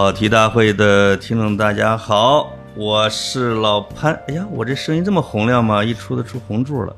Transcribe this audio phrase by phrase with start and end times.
[0.00, 4.18] 跑题大会的听众大家好，我是老潘。
[4.28, 5.84] 哎呀，我这声音这么洪亮吗？
[5.84, 6.96] 一出都出红柱了。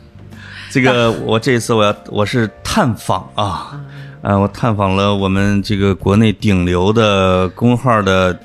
[0.68, 3.80] 这个 我这次我要我是探访啊，
[4.20, 8.38] 啊，我探访了我们这个国内顶流的公号的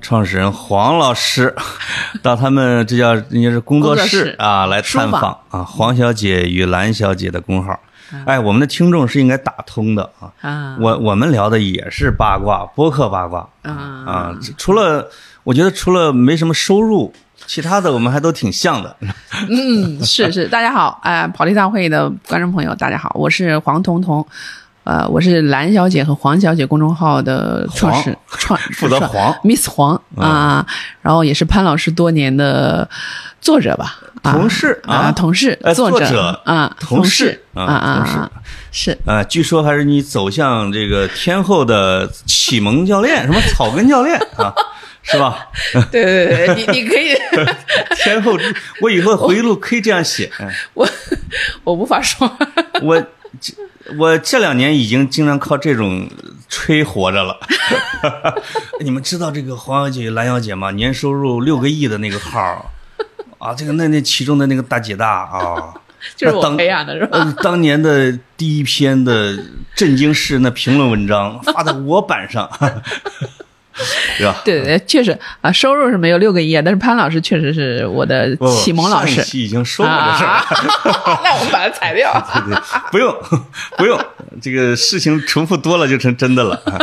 [0.00, 1.54] 创始人黄老师，
[2.20, 7.78] 到他们这叫人家是工作室室啊来探访啊，黄小姐与蓝小姐的公号。
[8.26, 10.32] 哎，我们的听众是应该打通的啊。
[10.40, 13.72] 啊我我们聊的也是八卦，播客八卦啊
[14.06, 14.38] 啊。
[14.56, 15.08] 除了
[15.44, 17.12] 我觉得除了没什么收入，
[17.46, 18.96] 其他的我们还都挺像的。
[19.48, 24.26] 嗯，是是，大家好，哎、跑题大会的观众朋友，大家好，我是黄彤彤，
[24.88, 30.66] 呃，我是蓝小姐和黄小姐公众号的创始创 负责黄 Miss 黄啊，
[31.02, 32.88] 然后也是潘老师多年的
[33.38, 38.30] 作者吧，啊同事啊啊，同事哎作作者啊，同事事啊啊
[38.72, 44.54] 是啊，据说还是你走向这个天后的启蒙教练，什么草根教练啊，
[45.02, 45.48] 是吧？
[45.92, 47.14] 对对对，你你可以，
[48.02, 50.30] 天后之，我以后回忆录可以这样写。
[50.38, 50.88] 哎我
[51.64, 52.30] 我无法说，
[52.80, 53.06] 我这
[53.98, 56.08] 我这两年已经经常靠这种
[56.48, 57.38] 吹活着了。
[58.80, 60.70] 你们知道这个黄小姐、蓝小姐吗？
[60.70, 62.70] 年收入六个亿的那个号
[63.38, 65.74] 啊，这个那那其中的那个大姐大啊，
[66.16, 67.18] 就是当我培养的是吧？
[67.18, 69.36] 呃，当年的第一篇的
[69.76, 72.48] 震惊世那评论文章发在我版上，
[74.18, 74.40] 对吧？
[74.44, 80.34] 对对对，确实啊，收入是没有六个亿啊，但是潘老师确实是我的启蒙老师已经说过这事儿了。
[80.34, 82.12] 啊， 那我们把它裁掉。
[82.46, 83.14] 对对，不用
[83.76, 83.98] 不用，
[84.40, 86.60] 这个事情重复多了就成真的了。
[86.66, 86.78] 啊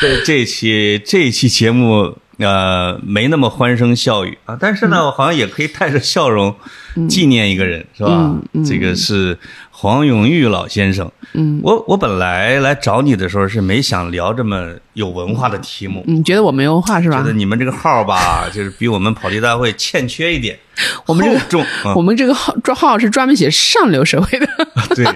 [0.00, 6.52] 这这一期这一期节目呃没那么欢声笑语啊，但是呢，我好像也可以带着笑容
[7.08, 8.34] 纪念一个人，是吧？
[8.66, 9.38] 这个是
[9.70, 11.08] 黄永玉老先生。
[11.34, 16.02] 嗯，我我本来来找你的时候是没想聊这么有文化的题目。
[16.06, 17.32] 你觉得我没文化是吧觉得？
[17.32, 20.58] 你们这个号吧， 就是比我们跑题大会欠缺一点
[21.06, 24.48] 我们这个厚重啊我们这个号这号是专门写上流社会的，
[24.96, 25.06] 对，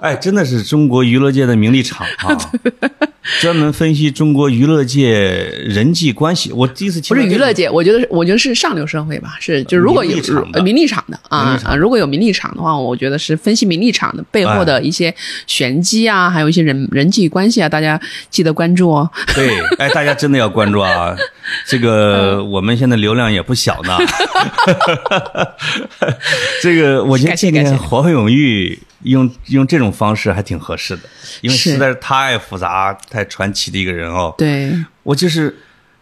[0.00, 2.36] 哎，真的是中国娱乐界的名利场啊，
[3.40, 5.10] 专门分析中国娱乐界
[5.64, 6.52] 人际关系。
[6.52, 10.10] 我第一次不听到这个是娱乐界，我觉得是我觉得是上流社会吧，是就是如果有
[10.62, 15.14] 名利场的啊啊，如果有名利场的话，我觉得是分析名利场的背后的一些
[15.46, 19.10] 玄机啊，还有一些人人际关系啊，大家记得关注哦。
[19.34, 21.14] 对，哎，大家真的要关注啊！
[21.66, 23.98] 这个我们现在流量也不小呢。
[26.62, 31.02] 这个我觉得今天黄永玉用用这种方式还挺合适的，
[31.42, 34.34] 因为实在是太复杂、太传奇的一个人哦。
[34.38, 34.72] 对，
[35.02, 35.54] 我就是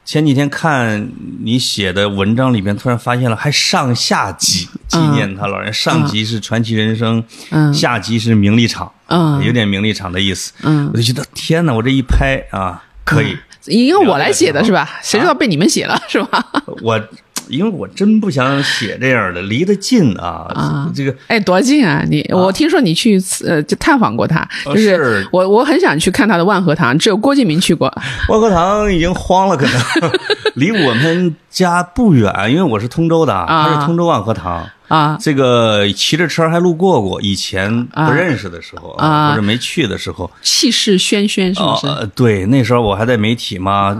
[0.04, 1.08] 前几天看
[1.42, 10.52] 你写的文章里边，突然发现了还上下集纪念他老人，上集是传奇人生，嗯下集是名利场，嗯有点名利场的意思。
[10.62, 14.98] 嗯我就觉得天哪，我这一拍啊，可以，因为我来写的是吧？
[15.02, 16.44] 谁啊知道被你们写了是吧？
[16.82, 17.00] 我
[17.48, 22.02] 因为我真不想写这样的，离得近啊，啊这个哎，多近啊！
[22.08, 27.86] 你我听说你去呃就探访过他，呃就是是我我很想去看他的万和堂，只有郭敬明去过。
[28.30, 30.10] 万和堂已经荒了，可能
[30.56, 34.66] 离我们家不远，因为我是通州的，啊他是通州万和堂。
[34.88, 35.16] 啊。
[35.20, 39.30] 这个骑着车还路过过，以前不认识的时候啊。
[39.30, 41.86] 或者没去的时候，气势轩轩，是不是？
[41.86, 43.96] 呃，对，那时候我还在媒体嘛，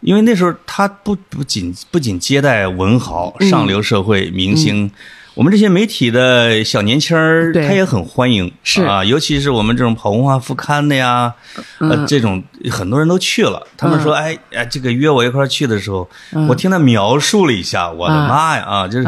[0.00, 3.48] 因为那时候他不不仅不仅接待文豪、嗯。
[3.48, 4.90] 上流社会明星。
[5.34, 8.82] 我们这些媒体的小年轻儿，他也很欢迎，是。
[8.84, 11.32] 啊，尤其是我们这种跑文化副刊的呀，
[11.78, 13.66] 呃，这种很多人都去了。
[13.74, 16.06] 他们说，哎哎，这个约我一块儿去的时候，
[16.48, 18.28] 我听他描述了一下，我的啊。
[18.28, 19.06] 妈呀啊，就是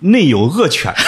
[0.00, 0.92] 内有恶犬。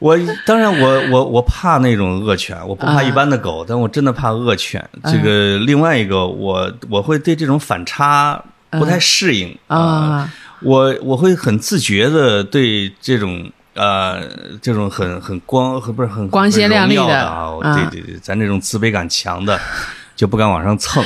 [0.00, 4.82] 我当然我，我我怕那种恶犬，我不怕一般的狗，但我真的怕恶犬。
[5.04, 10.32] 这个另外一个，我我会对这种反差不太适应啊
[10.62, 14.22] 我我会很自觉的对这种呃
[14.62, 19.60] 这种很很光很不是很光鲜亮丽的啊，啊对对对，咱这种自卑感强的
[20.16, 21.04] 就不敢往上蹭。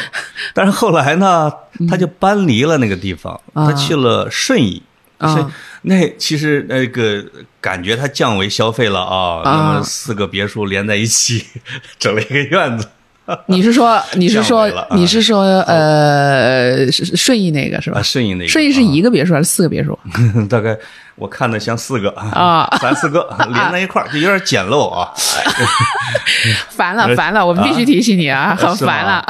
[0.52, 1.52] 但是后来呢，
[1.88, 4.80] 他就搬离了那个地方，啊他去了顺义。
[5.24, 5.44] 啊是
[5.82, 7.22] 那其实那个
[7.60, 11.44] 感觉它降维消费了啊，那么四个别墅连在一起，
[11.98, 12.88] 整了一个院子。
[13.48, 18.02] 你是说你是说你是说呃顺义那个是吧啊，？
[18.02, 19.98] 顺义那个，顺义是一个别墅还是四个别墅？
[20.12, 20.76] 啊 大概
[21.16, 25.10] 我看的像四个啊三四个 连在一块儿，就有点简陋啊。
[26.68, 29.24] 烦了烦了，我们必须提醒你啊，很烦了。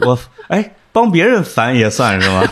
[0.00, 0.18] 我
[0.48, 2.42] 哎，帮别人烦也算是吗？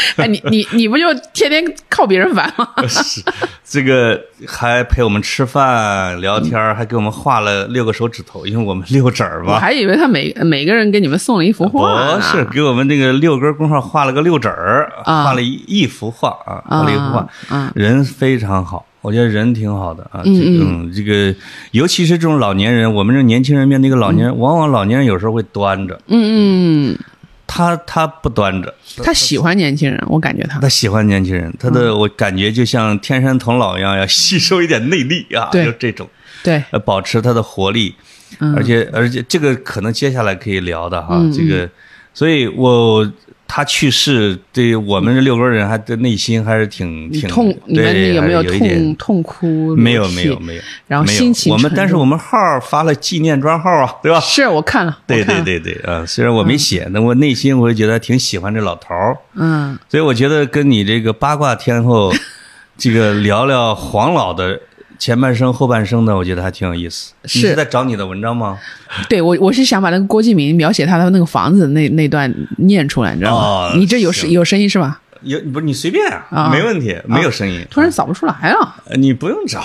[0.16, 2.68] 哎，你你你不就天天靠别人烦吗？
[2.88, 3.22] 是
[3.64, 9.54] 这个还陪我们吃饭聊天儿，还给我们画了六个手指头，因为我们六指儿嘛。
[9.54, 12.16] 我还以为他每每个人给你们送了一幅画呢。
[12.16, 18.84] 不是给我们那个六根工号画了个六指儿，啊画了一一幅画啊，画了一幅画，嗯人非常好。
[19.00, 21.32] 我觉得人挺好的啊，这嗯个嗯，这个
[21.70, 26.98] 尤其是这种老年人，我们这年轻人面对一个老年人，往往老年人有时候会端着，嗯嗯，
[27.48, 28.72] 他他不端着，
[29.02, 30.60] 他喜欢年轻人，我感觉他。
[30.60, 31.72] 他喜欢年轻人，他嗯。
[31.72, 35.64] 的我感觉就像天山童姥一样，要吸收一点内力啊，对。
[35.64, 36.06] 就这种，
[36.44, 37.94] 对，呃，保持他的活力，
[38.38, 38.54] 嗯。
[38.54, 41.68] 而且而且这个可能接下来可以聊的哈，嗯这个，
[42.12, 43.10] 所以我
[43.50, 49.74] 他去世对我们这六个人还的内心还是挺挺痛，你们对有没有痛痛哭？
[49.74, 54.20] 没有没有没有，然后没有心情我们但是我们号发了纪念专号啊， 对吧？
[54.20, 62.12] 是我看了，对对对对，啊，虽然我没写，但我内心我就觉得挺喜欢这老头儿，嗯，所以我觉得跟你这个八卦天后，
[62.76, 64.60] 这个聊聊黄老的
[64.98, 67.12] 前半生后半生的，我觉得还挺有意思。
[67.22, 68.58] 你是是在找你的文章吗？
[69.08, 73.44] 对我我是想把那个郭敬明描写他的那个房子那那段念出来，你知道吗？
[73.44, 75.00] 哦你这有声有声音是吧？
[75.22, 77.64] 有不是你随便啊，啊没问题，没有声音。
[77.70, 79.62] 突然找不出来了，呃你不用找，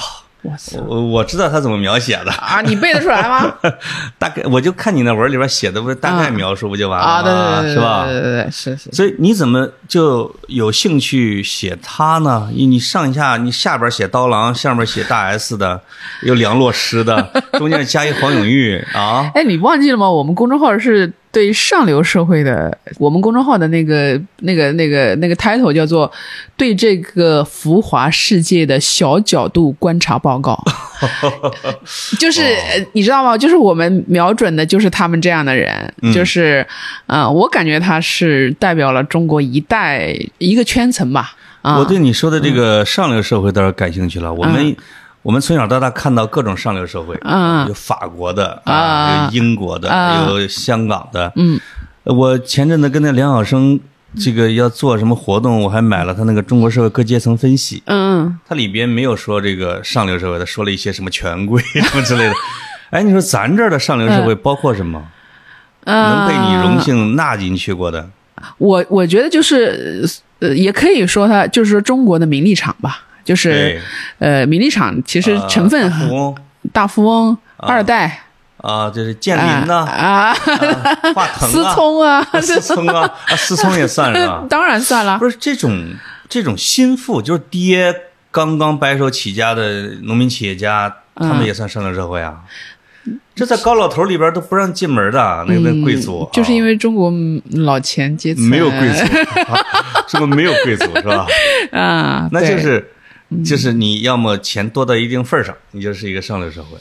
[0.87, 3.53] 我我知道他怎么描写的，啊，你背得出来吗？
[4.19, 7.11] 大概我就看你那文里边写的，不是大概啊描述不就完了吗？
[7.13, 8.05] 啊，对对对对，是吧？
[8.05, 8.91] 对对对，是是。
[8.91, 12.49] 所以你怎么就有兴趣写他呢？
[12.53, 15.79] 你你上下你下边写刀郎，下面写大 S 的，
[16.23, 19.31] 有梁洛施的， 中间加一黄永玉啊。
[19.35, 20.09] 哎，你忘记了吗？
[20.09, 26.09] 我们公众号是对上流社会的，我们公众号的那个、那个、那个、那个 title 叫做
[26.55, 30.55] “对这个浮华世界的小角度观察报告
[32.19, 33.35] ”，就是、呃你知道吗？
[33.35, 36.63] 就是我们瞄准的就是他们这样的人，就是，
[37.07, 41.35] 呃，我感觉他是代表了中国一代一个圈层吧。
[41.63, 44.31] 啊，我对你说的这个上流社会倒是感兴趣了。
[44.31, 44.75] 我们
[45.23, 51.31] 我们从小到大看到各种上流社会，啊有法国的啊有英国的，啊有香港的。
[51.35, 51.59] 嗯，
[52.03, 53.79] 我前阵子跟那梁晓声
[54.19, 57.81] 这个要做什么活动，我还买了他那个中国社会各阶层分析。
[57.85, 62.33] 嗯，它里边没有说这个上流社会，他说了一些什么权贵什么之类的。
[62.91, 65.01] 哎，你说咱这儿的上流社会包括什么？
[65.85, 68.09] 能被你荣呃幸纳进去过的？
[68.57, 70.05] 我我觉得就是
[70.39, 73.79] 呃，也可以说他就是说中国的名利场吧，就是
[74.19, 76.35] 呃，名利场其实成分很富翁。
[76.71, 78.19] 大富翁、二代。
[78.57, 84.45] 啊，就是建啊林呐，啊，思啊，聪啊，啊思聪啊，啊思聪也算是吧？
[84.49, 85.17] 当然算了。
[85.19, 85.29] 不。
[85.29, 85.85] 是这种
[86.29, 87.93] 这种心腹，就是爹
[88.31, 92.35] 刚刚白手起家的农民企业家，他们也算上流社会啊。
[93.35, 98.45] 这在高老头里边都不让进门的，那个那贵族，嗯就是因为为中国嗯老钱阶层。
[98.45, 99.05] 没有贵族，
[100.07, 101.27] 中国没有贵族是吧？
[101.77, 102.89] 啊，那就是。
[103.43, 106.77] 就是你要么钱多到一定份儿上，你就是一个上流社会。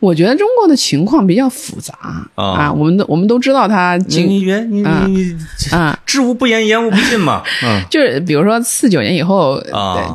[0.00, 1.94] 我觉得中国的情况比较复杂
[2.34, 5.36] 啊啊，我们都我们都知道他你经你原你啊你你
[5.70, 7.42] 啊，知无不言，言无不尽嘛。
[7.62, 9.62] 嗯就是比如说四九年以后，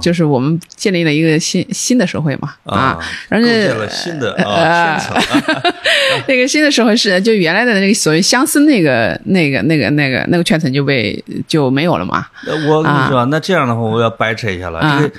[0.02, 3.00] 就是我们建立了一个新新的社会嘛啊，
[3.30, 5.74] 然后构建了新的啊呃圈层啊
[6.28, 12.26] 那个新的社会是就原来的那个所谓乡绅那个那个那个那个那个圈层就被就没有了嘛。
[12.46, 14.80] 呃我跟你说啊，那这样的话，我要掰扯一下了。
[14.80, 15.12] 啊这个一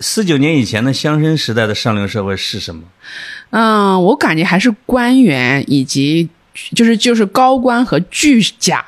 [0.00, 2.82] 四九年以前的乡绅时代的上流社会是什么？
[3.50, 6.28] 嗯，我感觉还是官员以及
[6.74, 8.78] 就是就是高官和巨贾，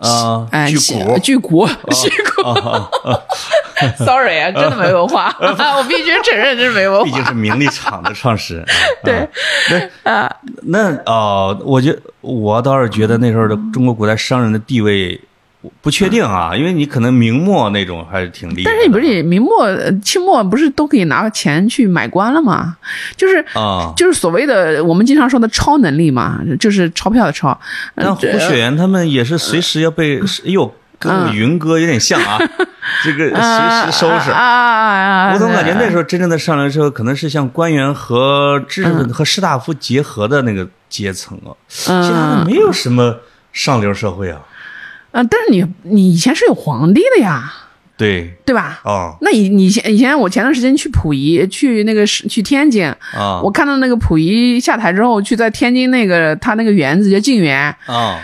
[0.00, 2.50] 啊，哎，巨贾巨贾，巨贾。
[2.50, 2.88] 啊，
[3.98, 7.04] Sorry 啊，真的没文化， 我必须承认这是没文化。
[7.04, 8.64] 毕竟是名利场的创始人。
[8.64, 8.68] 啊
[9.68, 15.20] 对，啊，那哦，我觉我倒是觉得那时候的中国古代商人的地位
[15.82, 18.70] 不确定啊，因为你可能明末那种还是挺厉害。
[18.70, 22.76] 但是你不是明末、呃清末不是都可以拿钱去买官了吗？
[23.16, 23.92] 就是啊？
[23.96, 27.58] 就是所谓的我们经常说的超能力嘛，就是钞票的钞。
[27.94, 32.38] 那胡雪岩他们也是随时要被，哎呦，跟我云哥有点像啊，
[33.04, 34.30] 这个随时收拾。
[34.30, 35.32] 啊啊啊！
[35.34, 43.18] 我总感觉那时候真正的上流社会可能是像官员和知识分子和士大夫结合的那个阶层啊，其他的没有什么
[43.52, 44.40] 上流社会啊。
[45.16, 47.50] 啊，但是你你以前是有皇帝的呀，
[47.96, 48.80] 对，对吧？
[48.84, 58.20] 啊那以你以前以前我前段时间去溥仪，去那个是去天津，啊我看到那个溥仪下台之后，去在天津那个他那个园子叫静园，啊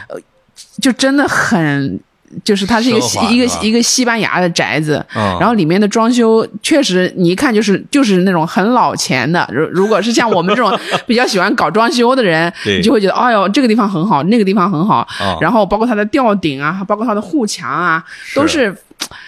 [0.83, 1.99] 就真的很
[2.45, 9.49] 就是它是一个西一个一个西班牙的宅子，嗯然后里面的装修确实你一看就是就是那种很老钱的。
[9.53, 15.07] 如如果是像我们这种 比较喜欢搞装修的人，你就会觉得，哎呦，这个地方很好，那个地方很好。
[15.21, 18.03] 嗯然后包括它的吊顶啊，包括它的护墙啊，
[18.35, 18.75] 都是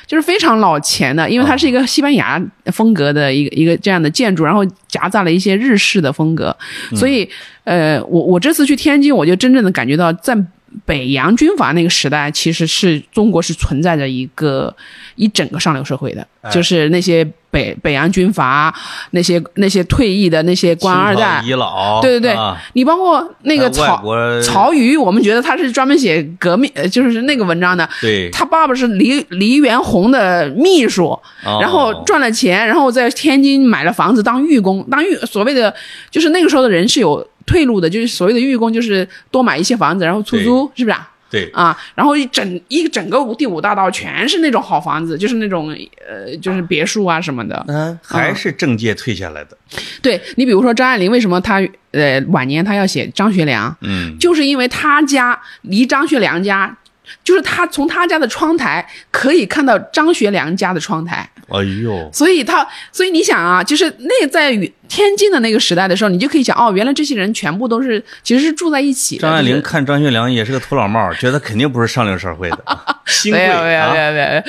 [0.07, 2.41] 就是非常老钱的，因为它是一个西班牙
[2.73, 6.57] 风格的一个一个这样的建筑，然后夹杂了一些日式的风格，
[6.95, 7.29] 所以
[7.65, 10.37] 呃，我我这次去天津，我就真正的感觉到在。
[10.85, 14.75] 北洋军阀那个时代，其实是中国是存在着一个
[15.17, 16.51] 一整个上流社会的，哎。
[16.51, 18.75] 就是那些北北洋军阀，
[19.13, 22.33] 那些那些退役的那些官二代，遗老，对对对。
[22.33, 22.61] 啊。
[22.73, 27.89] 你包括那个曹国曹禺，我们觉得他是专门写革命，呃就是那个文章的。
[28.01, 31.07] 对，他爸爸是黎黎元洪的秘书，
[31.45, 31.59] 哦。
[31.61, 35.73] 然后赚了钱，然后在天津买了房子当寓工，当寓所谓的
[36.11, 41.11] 就是那个时候的人是有退路的，就是所谓的寓工，就是多买一些房子，然后出租，是不是啊？
[41.31, 47.65] 对啊，然后一整一整个第五大道全是那种好房子，就是那种呃，就是别墅啊什么的。
[47.67, 49.57] 嗯，还是政界退下来的，
[50.01, 51.61] 对你比如说张爱玲，为什么她
[51.91, 53.77] 呃晚年她要写张学良？
[53.81, 56.77] 嗯，就是因为她家离张学良家，
[57.25, 64.51] 就是她从她家的窗台可以看到张学良家的窗台，哎呦，所以他，所以你想啊，就是那在
[64.89, 69.23] 天津的那个时代的时候，你就可以想，哦，原来这些人全部都是其实是住在一起的。
[69.23, 72.59] 张爱玲看张学良也是个土老帽，觉得肯定不是上流社会的，
[73.31, 74.45] 没有没有啊没有没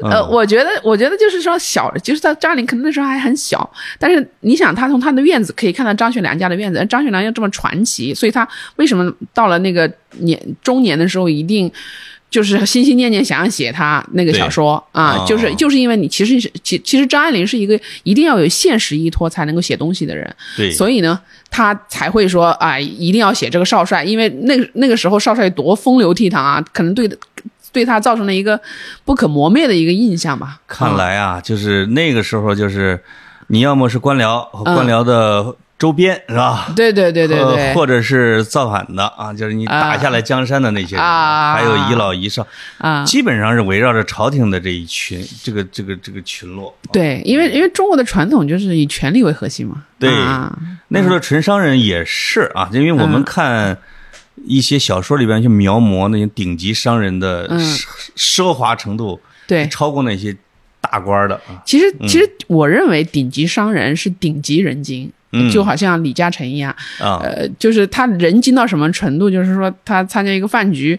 [0.00, 3.68] 有，嗯呃，我觉得我觉得就是说小，就是他张爱玲可能那时候还很小，
[3.98, 11.70] 但是你想，他从他的院子可以看到张学良家的院子，张学良又这么传奇，所以他为什么到了那个年中年的时候一定。
[12.34, 15.24] 就是心心念念想要写他那个小说啊，哦。
[15.24, 27.08] 就是就是因为你其实是其其实张爱玲是一个一定要有现实依托才能够写东西的人，对，所以呢，他才会说啊、一定要写这个少帅，因为那个那个时候少帅多风流倜傥啊，可能对
[27.70, 28.60] 对他造成了一个
[29.04, 30.58] 不可磨灭的一个印象吧。
[30.66, 33.00] 看来啊，就是那个时候，就是
[33.46, 36.72] 你要么是官僚官僚的周边，是吧？
[36.74, 42.46] 对对对对对，呃或者是造反的啊，就是你打下来江山的那些人，啊还有遗老遗少，
[42.78, 46.74] 啊，基本上是围绕着朝廷的这一群，这个这个这个群落。
[46.90, 49.84] 对，因为因为中国的传统就是以权力为核心嘛。
[49.98, 50.50] 对啊，
[50.88, 53.76] 那时候的纯商人也是啊，因为我们嗯看
[54.46, 57.84] 一些小说里边去描摹那些顶级商人的嗯奢
[58.16, 59.68] 奢华程度，对。
[59.68, 60.34] 超过那些
[60.80, 61.60] 大官的啊。
[61.66, 65.12] 其实，其实我认为顶级商人是顶级人精，嗯
[65.50, 69.30] 就好像李嘉诚一样，啊，呃，就是他人精到什么程度？
[69.30, 70.98] 就是说，他参加一个饭局，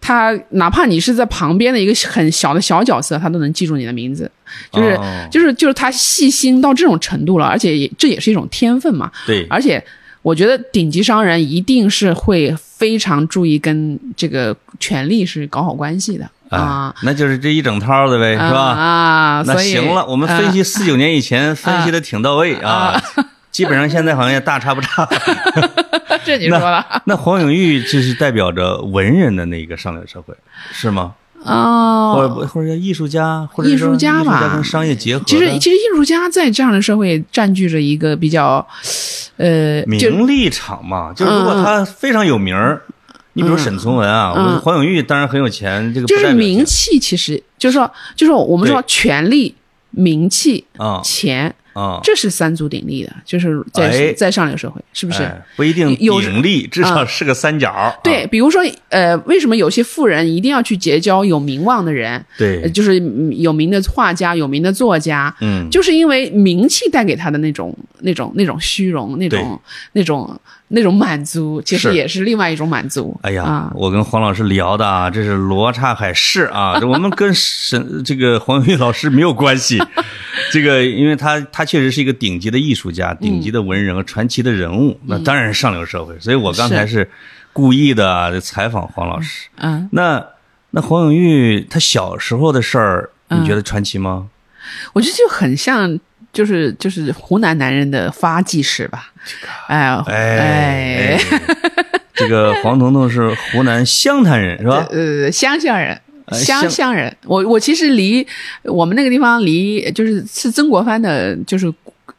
[0.00, 4.30] 他哪怕你是在旁边的一个很小的小角色，他都能记住你的名字，
[4.70, 9.10] 就是、哦就是就是他细心到这种程度了，而且也这也是一种天分嘛。
[9.26, 9.82] 对，而且
[10.22, 18.60] 我觉得顶级商人一定是会非常注意跟这个权力是搞好关系的啊哎，，那就是这一整套的呗，是吧？
[18.60, 23.02] 啊，那所以行了，我们分析四九年以前分析的挺到位啊，
[23.54, 25.04] 基本上现在好像也大差不差。
[25.04, 25.08] 啊
[26.26, 26.84] 这你说了。
[27.06, 30.34] 那黄永玉就是代表着文人的那个上流社会，
[30.72, 31.14] 是吗？
[31.44, 32.34] 或哦。
[32.40, 34.40] 者或者叫艺术家，或者艺术家吧。
[34.40, 38.66] 家跟商业结合，其实，其实艺术家在这样的社会占据着一个比较，
[39.36, 42.82] 呃，名利场嘛，就是如果他非常有名儿，
[43.34, 44.32] 你比如沈从文啊，
[44.64, 49.54] 黄永玉当然很有钱，这个就是名气，其实就是说，就是说我们说权力、
[49.90, 51.00] 名气、啊。
[51.04, 55.22] 钱，啊，这是三足鼎立的，就是在、哎在上流社会，是不是？
[55.22, 57.70] 哎不一定有鼎立，至少是个三角。
[57.70, 62.12] 啊对，比如说，呃，为什么有些富人一定要去结交有名望的人？
[62.12, 69.60] 呃对，就是嗯有名的画家、有名的作家，嗯，就是因为名气带给他的那种、那种、那种虚荣、那种、
[69.92, 70.40] 那种、
[70.74, 73.18] 那种满足，其实也是另外一种满足。
[73.22, 79.80] 哎呀，啊，我跟黄老师聊的啊，这是罗刹海市啊， 这我们跟沈这个黄永玉老师没有关系。
[80.50, 86.18] 这个，因为他他确实是一个顶级的艺术家、顶级的文人和传奇的人物，那当然是上流社会。
[86.18, 87.08] 所以我刚才是
[87.52, 89.48] 故意的啊采访黄老师。
[89.56, 90.24] 嗯，那
[90.70, 94.26] 那黄永玉他小时候的事儿，你觉得传奇吗？
[94.92, 95.98] 我觉得就很像，
[96.34, 99.10] 就是就是湖南男人的发迹史吧。
[99.68, 101.20] 哎哎哎，
[102.12, 104.86] 这个黄彤彤是湖南湘潭人是吧？
[104.90, 105.98] 呃，湘乡下人。
[106.32, 108.26] 湘乡人，我我其实离
[108.64, 111.70] 我们那个地方离就是是曾国藩的，就是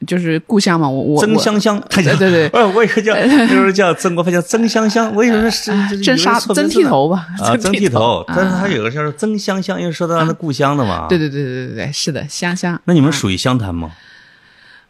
[0.06, 0.88] 就是故乡嘛。
[0.88, 3.16] 我我曾我香香，他叫对对对呃， 我以为叫
[3.48, 7.26] 就是叫曾国藩叫曾香香，我以为是是真杀曾剃头吧？
[7.42, 11.08] 啊，曾剃头，但是啊他有个叫曾香香，因为说到他的故乡的嘛。
[11.10, 11.18] 对。
[11.18, 12.80] 对对对对对，是的，乡乡。
[12.86, 13.90] 那你们属于湘潭吗？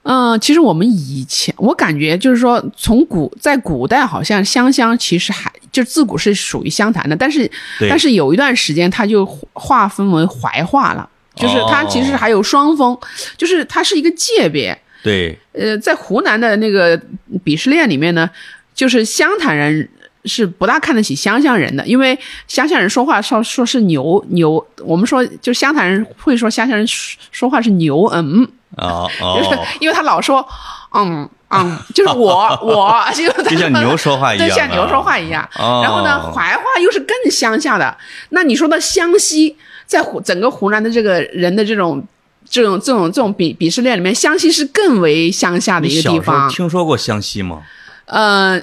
[0.08, 7.50] 嗯，其实我们以前我感觉就是说，从古在古代好像湘乡其实还就自古是属于湘潭的，但是
[7.90, 12.96] 但是有一段时间它就划分为怀化了，就是它哦其实还有双峰，
[13.36, 14.78] 就是它是一个界别。
[15.04, 16.96] 对，呃，在湖南的那个
[17.44, 18.30] 鄙视链里面呢，
[18.76, 19.90] 就是湘潭人
[20.26, 30.45] 是不大看得起湘乡人的，因为湘乡人说话说说是牛牛，我们说就湘潭人会说湘乡人说说话是牛嗯，哦就是哦，因为他老说
[30.93, 35.48] 嗯嗯，就是我 我，就就像牛说话一样对，啊，像牛说话一样。
[35.57, 37.95] 哦然后呢，怀化又是更乡下的。
[38.29, 39.55] 那你说到湘西，
[39.86, 42.05] 在湖整个湖南的这个人的这种。
[42.48, 46.48] 这种这种这种鄙鄙视链里面，湘西是更为乡下的一个地方。
[46.48, 47.63] 听说过湘西吗？
[48.05, 48.62] 呃，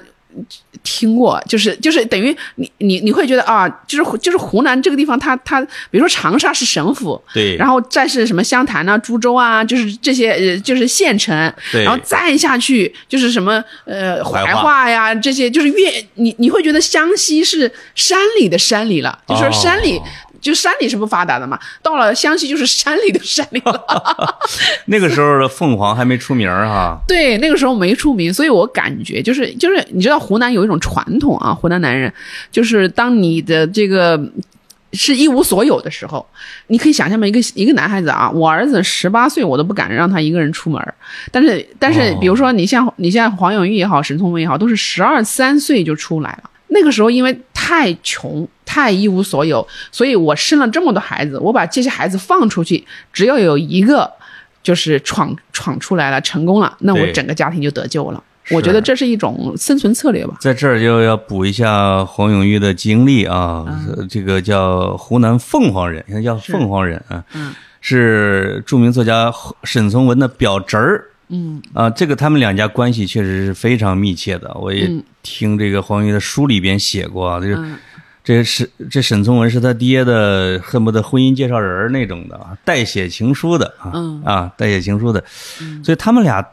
[0.83, 5.61] 听过，就是就是等于你你你会觉得啊，就是就是湖南这个地方它，它
[5.91, 20.01] 比如说长沙是省府，对，然后再是什么湘潭啊、株洲啊，就是这些呃就是县城，对然后再下去就是什么呃怀化怀化呀这些，就是越你你会觉得湘西是山里的山里了，就是说山里。
[20.43, 23.87] 哦就山里是不发达的嘛，到了湘西就是山里的山里了。
[24.87, 26.99] 那个时候的凤凰还没出名儿哈。
[27.07, 32.13] 对，那个时候没出名，所以我感觉就是就是，你知道湖南有一种传统啊，湖南男人
[32.51, 34.21] 就是当你的这个
[34.93, 36.27] 是一无所有的时候，
[36.67, 40.93] 你可以想象嘛，一个一个男孩子啊，我儿子十八岁，我都不敢让他一个人出门儿，
[41.31, 46.51] 但是但是哦比如说你像你像黄永玉也好，沈从文也好，都是十二三岁就出来了。
[46.75, 54.11] 那个时候因为太穷太一无所有，所以我生了这么多孩子，我把这些孩子放出去，只要有一个
[54.65, 58.21] 就是闯闯出来了，成功了，那我整个家庭就得救了。
[58.51, 60.37] 我觉得这是一种生存策略吧。
[60.41, 63.65] 在这儿就要补一下黄永玉的经历啊，
[63.97, 71.05] 呃这个叫湖南凤凰人，现在叫凤凰人啊，嗯是著名作家沈从文的表侄儿。
[71.29, 71.63] 嗯。
[71.73, 74.53] 啊，这个他们两家关系确实是非常密切的。
[74.55, 77.77] 我也嗯听这个黄永玉的书里边写过啊，就是嗯
[78.25, 84.23] 这是这沈从文是他爹的恨不得婚姻介绍人那种的啊，代写情书的啊、嗯。
[84.25, 85.25] 啊，代写情书的，
[85.83, 86.47] 所以他们俩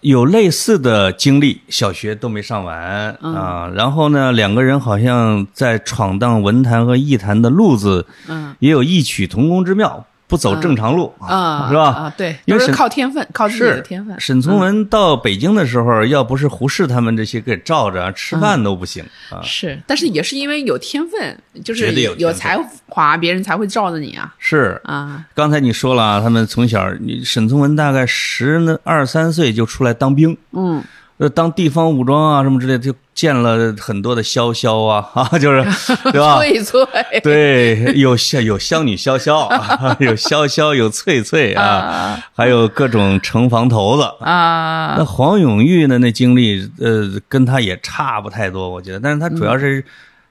[0.00, 3.34] 有类似的经历，小学都没上完、嗯。
[3.34, 3.72] 啊。
[3.74, 8.54] 然后呢，两个人好像在闯荡文坛和艺坛的路子，嗯。
[8.60, 11.82] 也有异曲同工之妙，不走正常路、啊，是吧？
[11.88, 14.18] 啊，对，都是因为沈靠天分，靠自己的天分。
[14.20, 19.42] 沈从文到北京的时候，要不是胡适他们这些给罩着，吃饭都不行啊。
[19.42, 22.56] 是，但是也是因为有天分，就是有才
[22.86, 25.26] 华，别人才会罩着你啊是，啊！
[25.34, 30.80] 刚才你说了啊，他们从小，你沈从文大概十二三岁就出来当兵，嗯，
[31.20, 35.62] 呃，当地方武装啊什么之类的，就见了很多的潇潇啊， 啊，就是，
[36.10, 36.38] 对吧？
[36.40, 36.80] 翠翠，
[37.22, 44.02] 对，有有湘女潇潇，啊 有潇潇，有翠翠啊，啊还有各种城防头子。
[44.20, 45.98] 啊那黄永玉呢？
[45.98, 48.98] 那经历，呃，跟他也差不太多，我觉得。
[49.00, 49.84] 但是他主要嗯是、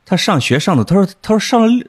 [0.07, 1.85] 他上学上的，他说他说上了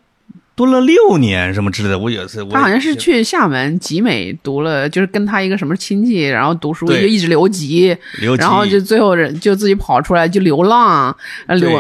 [0.60, 1.98] 六读了六年什么之类的。
[1.98, 11.70] 我有一次，我他好像是去厦门集美读了，就是跟他一个什么亲戚，然后读书就一直留级，留级，然后就最后人就自己跑出来就流浪，呃流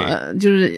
[0.40, 0.68] 就是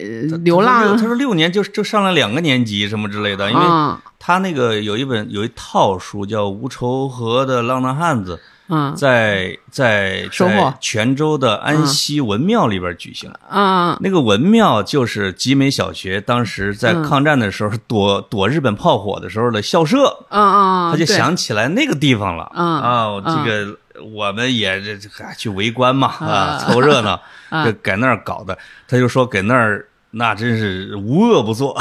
[0.43, 0.97] 流浪。
[0.97, 8.35] 他说六年就就上了两个年级什么之类的，因为嗯他那个有一本有一套书叫《无仇和的浪荡汉子》，
[8.69, 13.31] 嗯在在在泉州的安溪文庙里边举行。
[13.49, 22.51] 嗯那个文庙就是集美小学当时在嗯抗战的时候躲躲日本炮火的时候的校舍，嗯嗯，他就想起来那个地方了。
[22.55, 22.81] 嗯。
[22.81, 27.65] 啊，这个我们也这这还去围观嘛啊，凑热闹， 啊。
[27.65, 28.57] 就在那儿搞的。
[28.87, 31.75] 他就说给那儿那真是无恶不作，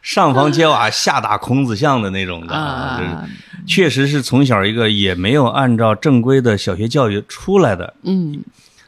[0.00, 3.28] 上房揭瓦，下打孔子像的那种的啊，就是啊
[3.66, 8.42] 确实是从小一个也没有按照正规的小学教育出来的，嗯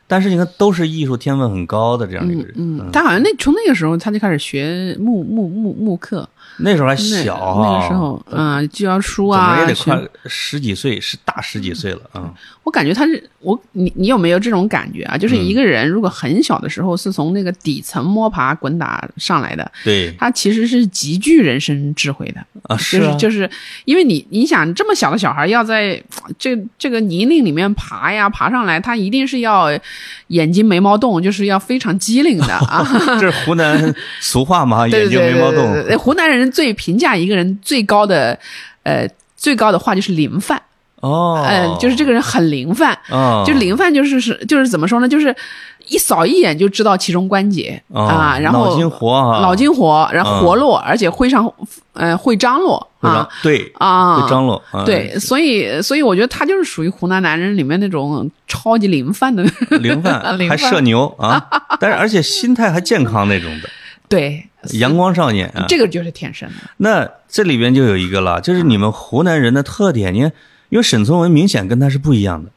[0.06, 2.54] 但是你看都是艺术天分很高的这样的一个人。
[2.56, 12.32] 嗯，他好像那从那个时候他就开始学木木木木刻，那时候还那小啊，那个时候嗯教书怎么啊，学也得快十几岁，是大十几岁了啊。
[12.62, 15.18] 我感觉他是我，你你有没有这种感觉啊？
[15.18, 22.40] 就是一个人如果很小的时候是从那个底层摸爬滚打上来的，对他其实是极具人生智慧的。
[22.62, 23.48] 啊，就是啊，就是
[23.84, 26.02] 因为你你想这么小的小孩要在
[26.38, 29.68] 这这个泥泞里面爬呀爬上来，他一定是要
[30.28, 32.82] 眼睛眉毛动，就是要非常机灵的啊。
[33.20, 35.98] 这是湖南俗话嘛，眼睛眉毛对对对，动。
[35.98, 38.38] 湖南人最评价一个人最高的
[38.82, 40.60] 呃最高的话就是灵泛，
[41.00, 42.98] 哦，嗯、就是这个人很灵泛。
[43.10, 45.08] 哦，就灵泛就是是就是怎么说呢？
[45.08, 45.34] 就是
[45.88, 50.40] 一扫一眼就知道其中关节、哦啊，然后脑筋活哈，脑筋活，然后嗯。
[50.40, 51.52] 活络，而且会上
[51.92, 54.20] 呃会张罗会张对啊。
[54.20, 59.42] 会张罗啊，对，所以所以我觉得他就是属于湖南男人里面那种超级灵泛的。
[59.80, 61.46] 灵饭灵饭 还社牛啊，
[61.78, 63.68] 但是而且心态还健康那种的
[64.14, 64.48] 对，
[64.78, 65.64] 阳光少年啊。
[65.66, 66.54] 这个就是天生的。
[66.76, 70.14] 那这里边就有一个了，就是你们湖南人的特点。
[70.14, 70.32] 你看，
[70.68, 72.50] 因为沈从文明显跟他是不一样的，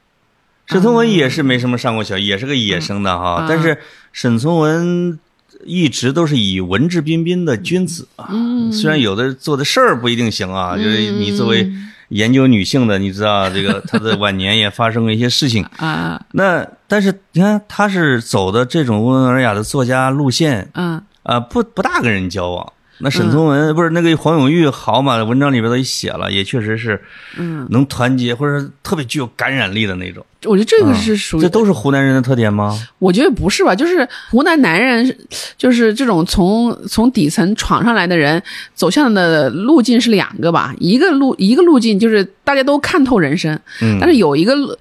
[0.68, 3.38] 沈从文也是没什么上过小学，也是个野生的哈。
[3.40, 3.80] 嗯但是
[4.14, 5.18] 沈从文
[5.66, 11.68] 一直都是以文质彬彬的君子啊，嗯虽然有的做的事儿不一定行啊，就是你作为
[12.10, 15.66] 研究女性的，你知道这个他的晚年也发生过一些事情。
[15.78, 22.74] 啊，那但是你看，他是走的这种温文尔雅的作家路线，嗯啊，不不大跟人交往。
[23.00, 25.24] 那沈从文、不是那个黄永玉好嘛？
[25.24, 27.00] 文章里边都写了，也确实是，
[27.38, 30.26] 嗯，能团结或者特别具有感染力的那种。
[30.46, 32.76] 我觉得这个是属于这都是湖南人的特点吗？
[32.98, 33.76] 我觉得不是吧？
[33.76, 35.16] 就是湖南男人，
[35.58, 38.42] 就是这种从从底层闯上来的人，
[38.74, 40.74] 走向的路径是两个吧。
[40.80, 44.76] 一个路一个路径就是大家都看透人生，嗯，但是有一个路，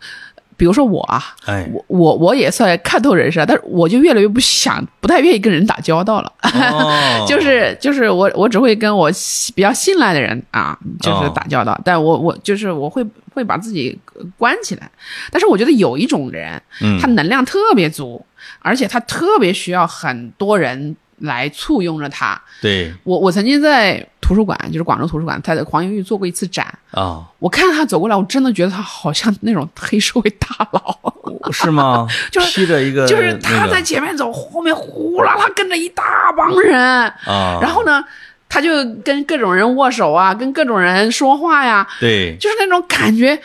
[0.57, 6.33] 比如说我啊，哎，我我我也算看透人生，但是我就越来越不想，不太愿意跟人打交道了。
[6.43, 9.11] 哦 就是就是我我只会跟我
[9.55, 13.99] 比较信赖的人啊，就是哦打交道，但我我就是我会会把自己
[14.39, 14.91] 关起来。
[15.31, 18.25] 但是我觉得有一种人，嗯他能量特别足，
[18.61, 22.41] 而且他特别需要很多人来簇拥着他。
[22.63, 26.67] 对我我曾经在图书馆，就是广州图书馆，他的黄永玉做过一次展。
[26.91, 30.99] 啊，我看他走过来，我真的觉得他好像那种黑社会大佬，
[31.53, 32.09] 是吗？
[32.33, 36.77] 就是披着一个就是他在前面走，后面呼啦啦跟着一大帮人。
[36.81, 38.05] 啊，然后呢，
[38.49, 38.71] 他就
[39.05, 43.39] 跟各种人握手啊，跟各种人说话呀，对，就是那种感觉，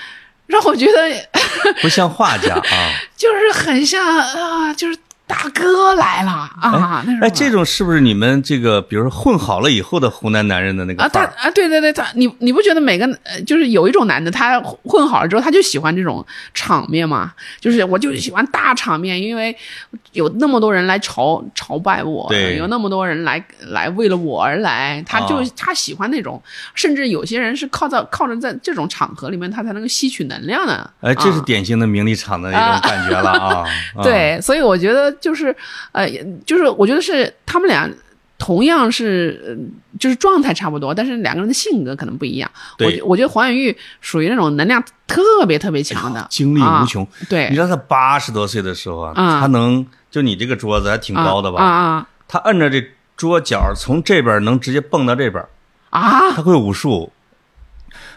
[0.48, 2.90] 让我觉得不像画家啊。
[3.22, 4.98] 就是很像啊，就是
[5.32, 11.22] 大哥来了啊，那哎，这种是不是你们这个，比如说混好了以后的湖南男人的那个啊，他？
[11.22, 17.32] 啊，对对对，他你你不觉得每个呃，就是有一种男的，他混好了之后，他就喜欢这种场面嘛？
[17.62, 19.56] 就是我就喜欢大场面，因为
[20.12, 26.42] 有那么多人来朝朝拜我，对有那么多人来来为了我而来，他就、啊他喜欢那种，
[26.76, 30.90] 甚至有些人是靠在靠着在这种场合里面，他才能够吸取能量的。
[31.02, 33.64] 哎，这是啊典型的名利场的一种感觉了啊。
[33.96, 35.56] 啊，对，所以我觉得就是，
[35.94, 36.10] 呃，
[36.46, 37.90] 就是我觉得是他们俩
[38.38, 42.52] 同样是，呃就是状态差不多，但是两个人的性格可能不一样。
[42.80, 47.04] 我我觉得黄永玉属于那种能量特别特别强的，精力无穷。
[47.04, 51.62] 啊对你知道他八十多岁的时候啊，嗯他能就你这个桌子还挺高的吧？
[51.62, 52.84] 啊啊他摁着这
[53.16, 55.46] 桌角，从这边能直接蹦到这边，
[55.92, 56.32] 啊！
[56.32, 57.12] 他会武术。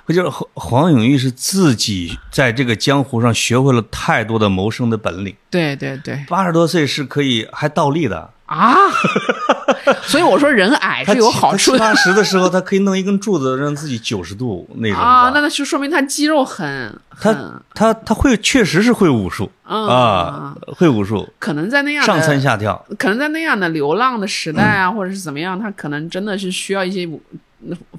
[0.07, 5.35] 我就是黄黄永玉是自己在这个江湖上学会了太多的谋生的本领。
[5.51, 8.75] 对对对八十多岁是可以还倒立的，啊！
[10.03, 22.85] 所以我说人矮他是有好处的七八十的时候，他可以弄一根柱子让自己九十度那种啊，那那就说明他肌肉很他很他他会确实是会武术嗯啊，会武术，可能在那样的上蹿下跳。
[22.99, 27.23] 可能在那样的流浪的时代啊，或者是怎么样，他可能真的是需要一些武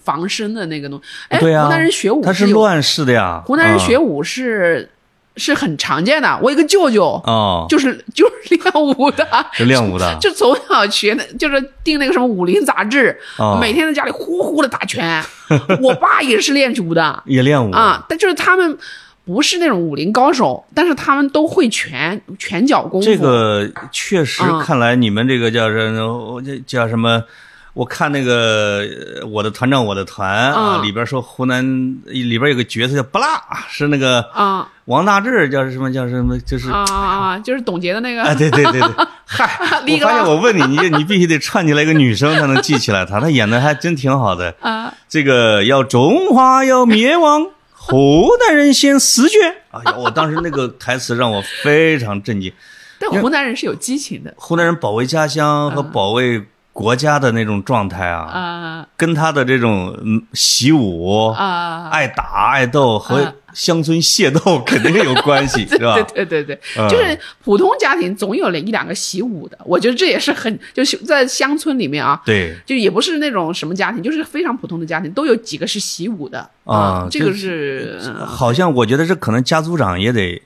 [0.03, 1.03] 防身的那个东西。
[1.29, 3.41] 哎，对呀、湖南人学武他是乱世的呀。
[3.45, 4.89] 湖南人学武武是、
[5.35, 6.39] 是很常见的。
[6.41, 15.23] 我一个舅舅，哦，就是 就是练武的，是练武的就从小学的，就是订那个什么武林杂志，哦每天在家里呼呼的打拳。
[15.81, 18.77] 我爸也是练武的也练武啊，但就是他们。
[19.27, 23.05] 不是那种武林高手，但是他们都会拳拳脚功夫。
[23.07, 27.23] 这个确实嗯看来你们这个叫什叫什么？
[27.75, 28.87] 我看那个
[29.19, 31.61] 呃我的团长我的团啊，嗯里边说湖南
[32.05, 36.39] 里边有个角色叫不辣，是那个啊王大治叫什么叫什么？
[36.39, 37.39] 就是啊啊啊！
[37.39, 38.89] 就是董洁的那个啊，对对对对，
[39.27, 44.55] 嗨，我发现我问你，你你必须得串起来一个女生才能记起来她，她演的还真挺好的。
[44.61, 49.37] 啊这个要中华要灭亡，湖南人先死绝。
[49.71, 52.53] 哎呀，我当时那个台词让我非常震惊。
[52.97, 56.41] 但湖南人是有激情的湖南人保卫家乡和保卫
[56.75, 61.87] 国家的那种状态啊，啊跟他的这种嗯习武、啊！
[61.89, 63.33] 爱打爱斗和啊。
[63.53, 65.95] 乡村械斗肯定有关系， 是吧？
[66.13, 66.89] 对对对对，嗯。
[66.89, 72.53] 就是普通家庭总有了一两个习武的，我觉得这也是很就是在乡村里面啊，对。
[72.65, 76.49] 就也不是那种什么家庭，就是非常普通的家庭，都有几个是习武的。
[76.65, 78.27] 啊这个是嗯。
[78.27, 80.41] 好像我觉得这可能家族长也得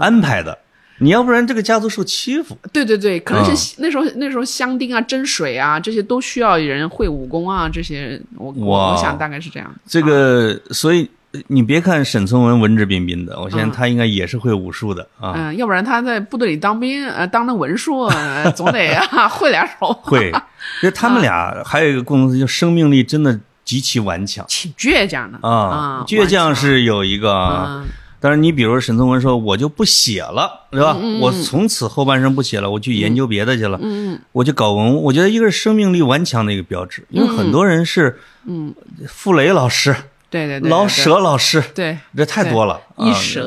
[0.00, 0.56] 安排的，
[0.98, 2.56] 你要不然这个家族受欺负。
[2.72, 9.74] 对对对，可能嗯是那时候那时候香丁啊、蒸水啊这些都需要人会武功啊，这些我我我想大概是这样。
[9.86, 11.08] 这个，所以
[11.48, 15.32] 你别看沈从文文质彬彬的，我相信嗯他应该也是会武术的啊。
[15.36, 19.92] 嗯，要不然他在部队里当兵，呃，当那文书，呃 总得啊会两手。
[20.02, 20.30] 会，
[20.82, 27.84] 因为他们俩还有一个共同点，就生命力真的极其顽强挺倔强的啊，倔强是有一个啊。
[28.26, 30.96] 但是你比如沈从文说，我就不写了，是吧？
[31.20, 33.78] 我从此后半生不写了，我去研究别的去了。
[33.80, 35.04] 嗯我就搞文物。
[35.04, 38.74] 我觉得一个是生命力顽强的一个标志，因为很多人是，嗯，
[39.06, 39.94] 傅雷老师，
[40.28, 42.80] 对对对，老舍老师，对，这太多了，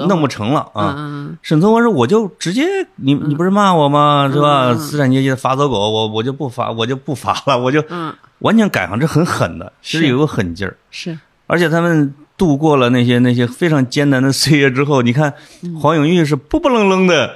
[0.08, 0.96] 弄不成了啊。
[0.98, 2.65] 嗯沈从文说，我就直接，
[2.96, 4.30] 你你不是骂我吗？
[4.34, 4.74] 是吧？
[4.74, 10.78] 资产阶级的发走狗，我我就不发，我就不发了，我就嗯，完全改行，这很狠的，其实是有个狠劲儿。
[10.89, 15.34] 是，而且他们度过了那些那些非常艰难的岁月之后，你看
[15.80, 17.36] 黄永玉是不不愣愣的，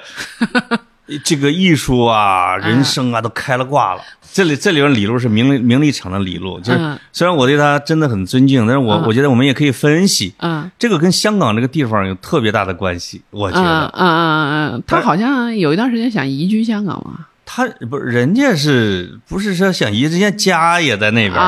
[1.23, 4.01] 这个艺术啊、人生啊都开了挂了。
[4.31, 9.03] 这里这里边李路是名利名利场的李路，就是嗯虽然我对他真的很尊敬，但是我嗯。
[9.05, 10.71] 我觉得我们也可以分析，嗯。
[10.79, 13.21] 这个跟香港这个地方有特别大的关系。
[13.29, 17.27] 我觉嗯得嗯嗯嗯，他好像有一段时间想移居香港嘛。
[17.55, 21.45] 他不是人家是不是说想移，人家家也在那边啊。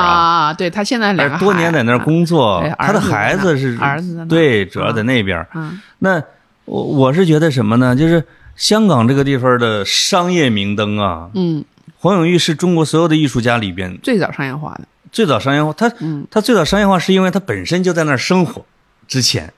[0.48, 5.44] 啊，对他现在两多年在那儿工作对，他的孩子是儿子对，主要在那边。
[5.54, 6.22] 嗯那
[6.64, 7.96] 我我是觉得什么呢？
[7.96, 11.64] 就是香港这个地方的商业明灯啊，嗯，
[11.98, 15.72] 黄永玉是中国所有的艺术家里边最早商业化的，最早商业化。
[15.72, 18.64] 他嗯他最早商业化是因为他本身就在那儿生活，
[19.08, 19.52] 之前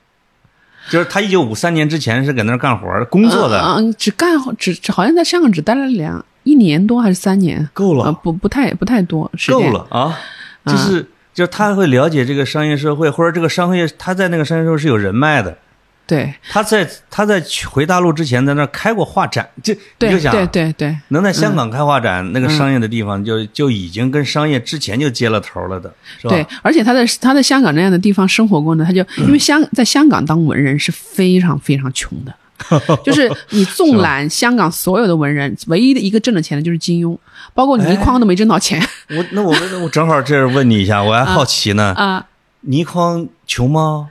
[0.89, 10.19] 就是他一九五三年之前是搁那儿干活儿工作的，嗯，嗯只干只只好像在香港只待了两一年多还是三年，够了，呃不不太不太多时够，了啊！
[10.65, 15.59] 就是就是他会了解这个商业社会，或者这个商业他在那个商业社会是有人脉的。
[16.07, 16.33] 对。
[16.51, 26.35] 他在他在回大陆之前，在那儿开过画展，这你就想对对对，能在香港开画展，那个商业的地方就就已经跟商业之前就接了头了的，是吧？
[26.35, 32.35] 对，而且他在他在香港那样的地方生活过呢，他就因为香在香港当文人是非常非常穷的，
[33.05, 37.17] 就是你纵览香港所有的文人，唯一的一个挣了钱的就是金庸，
[37.55, 38.81] 包括倪匡都没挣到钱。
[39.11, 42.27] 我那我那我正好这儿问你一下，我还好奇呢， 啊。
[42.63, 44.09] 倪匡穷吗？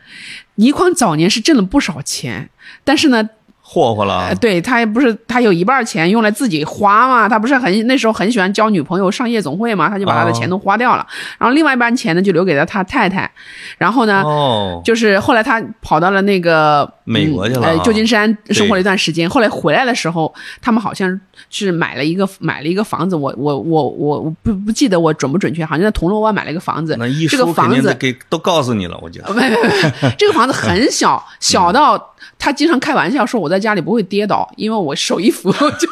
[0.56, 2.50] 倪匡早年是挣了不少钱，
[2.86, 3.30] 但是呢，
[3.62, 4.30] 霍霍了。
[4.30, 11.06] 呃，，对他也不是他有一半钱用来自己花嘛，他不是很那时候很喜欢交女朋友上夜总会嘛，他就把他的钱都花掉了，
[11.38, 13.30] 然后另外一半钱呢就留给了他太太，
[13.78, 14.24] 然后呢。
[14.24, 19.30] 哦，就是后来他跑到了那个美国去了啊嗯呃，旧金山生活了一段时间。
[19.30, 26.98] 后来回来的时候，他们好像是买了一个买了一个房子，我我我我我不不记得我准不准确，好像在铜锣湾买了一个房子。
[27.00, 29.32] 那一这个房子给都告诉你了，我觉得。
[29.36, 35.88] 没没没，这个房子很小，小到他经常开玩笑说我在家里不会跌倒，因为我手一扶 就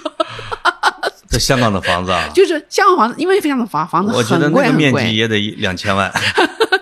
[1.30, 5.14] 这香港的房子啊，就是香港房子，因为香港的房房子我觉得很贵很那个面积贵。
[5.14, 6.12] 也得一两千万，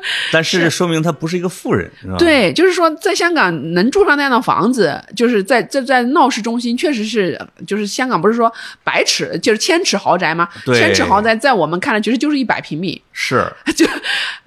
[0.32, 2.16] 但是说明他不是一个富人，是吧？
[2.18, 8.52] 对，就是说，在香港能住上那样的房子，就是在在在闹市中心，确实是，就是香港不是说
[8.84, 10.48] 百尺就是千尺豪宅吗？
[10.66, 13.86] 千尺豪宅在我们看来，其实就是一百平米，是， 就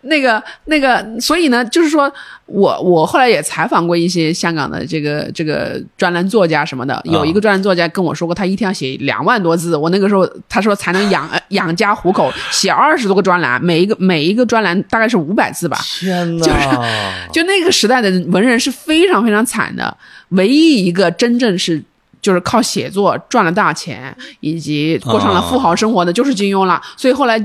[0.03, 2.13] 那个那个，所以呢，就是说
[2.47, 9.77] 我我后来也采访过一些香港的这个这个专栏作家什么的，有一个专栏作家跟我说过，他一天要写两万多字。
[9.77, 15.77] 我那个时候他说才能养呃 养家糊口，写二十多个专栏，每一个每一个专栏大概是五百字吧。
[15.83, 17.29] 天哪！
[17.33, 19.97] 就那个时代的文人是非常非常惨的，
[20.29, 21.83] 唯一一个真正是
[22.27, 26.83] 就是靠写作赚了大钱，以及过上了富豪生活的，就是金庸了。
[26.97, 27.39] 所以后来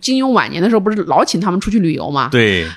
[0.00, 2.28] 金庸晚年的时候，不是老请他们出去旅游吗？
[2.32, 2.68] 对，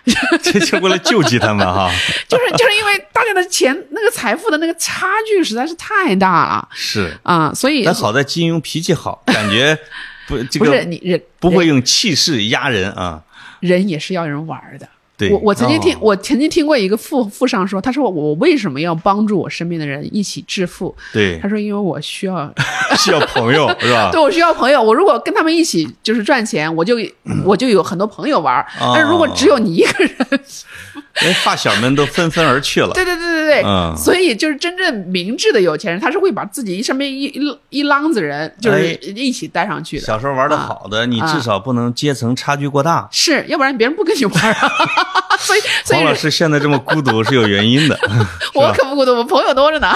[0.43, 1.89] 这就为了救济他们哈。
[2.29, 9.75] 就是就是因为大家的钱那个财富的那个差距实在是太大了是，啊、所以但好在金庸脾气好，感觉
[10.27, 13.23] 不 这不是你人不会用气势压人啊。
[13.61, 14.87] 人也是要人玩的。
[15.17, 20.95] 对，我我曾经听、哦我曾经听过一个富富商说，他说我为什么要帮助我身边的人一起致富？
[21.11, 22.53] 对他说因为我需要
[22.97, 24.11] 需要朋友是吧？
[24.11, 26.95] 对我需要朋友，我如果跟他们一起就是赚钱，我就
[27.43, 30.15] 我就有很多朋友玩但是如果只有你一个人，
[31.21, 32.91] 连发小们都纷纷而去了。
[32.93, 40.05] 对对对对对，嗯所以就是真正明智的有钱人，他是会把自己身边一一一浪子人，就是哎一起带上去的。
[40.05, 43.07] 小时候玩的好的，你至少不能阶层差距过大。
[43.11, 44.33] 是，要不然别人不跟你玩。
[45.39, 47.99] 所以，所以黄老师现在这么孤独是有原因的。
[48.55, 49.95] 我可不孤独，我朋友多着呢。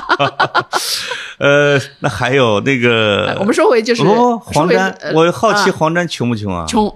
[1.39, 6.65] 呃，那还有那个，哎我们说回就是哦，说黄沾，呃我好奇啊黄沾穷不穷啊？
[6.67, 6.95] 穷。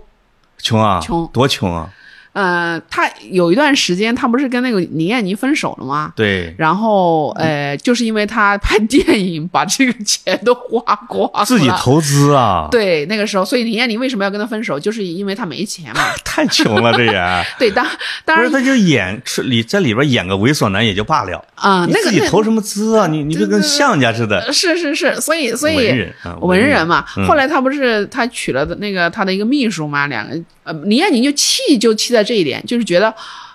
[0.61, 1.89] 穷啊，穷多穷啊！
[2.35, 6.11] 呃，他有一段时间，他不是跟那个倪艳妮分手了吗？
[6.17, 16.01] 对，然后，呃，就是因为他拍电影，把这个钱都花光了，自己投资啊，，对，那个时候，所以倪艳妮为什么要跟他分手，就是因为他没钱嘛。
[16.25, 17.13] 太穷了，这也。
[17.57, 17.87] 对，当
[18.25, 18.51] 当然。
[18.51, 23.07] 不是，他就演出里在里边演个猥琐男也就罢了，啊、你那个你自己投什么资啊？
[23.07, 27.05] 你你就跟相家似的，是是是，所以所以文人啊文人嘛。
[27.15, 27.25] 嗯。
[27.25, 30.35] 后来他不是他娶了那个他的一个秘书嘛，两个
[30.65, 33.13] 呃，倪艳宁就气就气在这一点，就是觉得，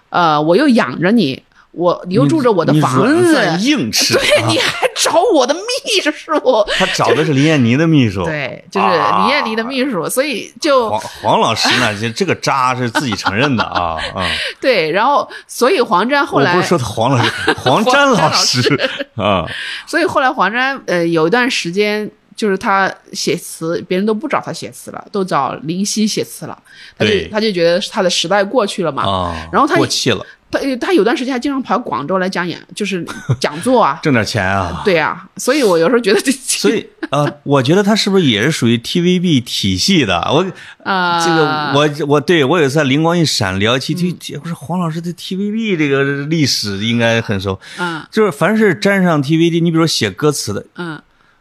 [0.08, 1.42] 呃，我又养着你，
[1.72, 6.32] 我你又住着我的房子，硬 吃，对，啊你还找我的秘书，
[6.78, 14.26] 他找的是林燕妮的秘书，对，就是林艳妮的秘书，所以就黄黄老师呢，这这个渣是自己承认的啊啊！
[14.60, 19.44] 对，然后所以黄沾后来我不是说他黄老师， 黄沾沾老师啊，
[19.86, 26.58] 所以后来黄沾呃有一段时间，就是他写词，别人都不找他写词了，都找林夕写词了。
[26.96, 29.02] 他就他就觉得他的时代过去了嘛。
[29.02, 33.06] 啊，然后他过气了，他他有段时间还经常跑广州来讲演，就是
[33.38, 34.00] 讲座啊。
[34.02, 34.80] 挣点钱啊。
[34.86, 40.16] 对啊，所以我有时候觉得这所以 呃，我觉得他是不是也是属于 TVB 体系的？
[40.32, 40.46] 我
[40.82, 51.00] 啊，这个我我对我有一次灵光一闪聊起，嗯就我说黄老师对 TVB 这个历史应该很熟，嗯就是凡是沾上 TVB，你比如说写歌词的，嗯，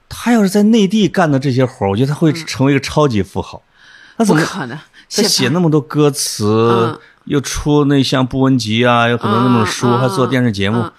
[0.10, 3.62] 他要是在内地干的这些活儿，我觉得他会成为一个超级富豪。
[4.18, 4.78] 他怎么可能
[5.10, 10.92] 他写那那么多歌词，嗯又出那像布文集啊，有很多那种书，还做电视节目，嗯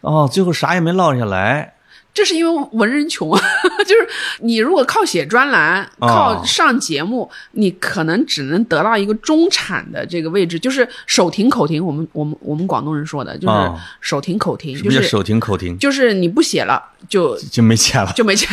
[0.00, 1.74] 哦，最后啥也没落下来。
[2.18, 3.40] 这是因为文人穷啊，
[3.86, 4.08] 就是
[4.40, 11.84] 你如果靠写专栏、哦靠上节目，你可能只能得到一个中产的这个位置，就是手停口停。
[11.84, 15.78] 我们我们我们广东人说的就是哦手停口停，就是什么叫手停口停？
[15.78, 18.12] 就是你不写了就就没钱了。
[18.16, 18.48] 就没钱，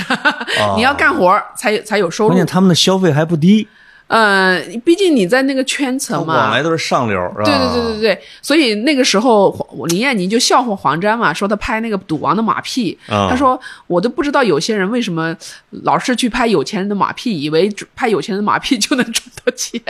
[0.59, 2.45] 哦 你要干活儿才有才有收入关键。
[2.45, 3.67] 他们的消费还不低，
[4.07, 7.43] 呃，毕竟你在那个圈层嘛，往来都是上流，是吧？
[7.43, 13.27] 对对对对对，所以那个时候黄林燕妮就笑话黄沾嘛，说他拍那个赌王的马屁，啊。
[13.29, 15.35] 他说我都不知道有些人为什么
[15.83, 19.81] 老是去拍有钱人的马屁，以为拍有钱人的马屁就能赚到钱，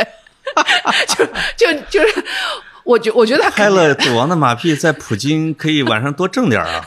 [1.08, 1.26] 就
[1.58, 2.24] 就就是。
[2.86, 6.86] 我觉我觉得他拍了赌王的马屁，在普京可以晚上多挣点啊，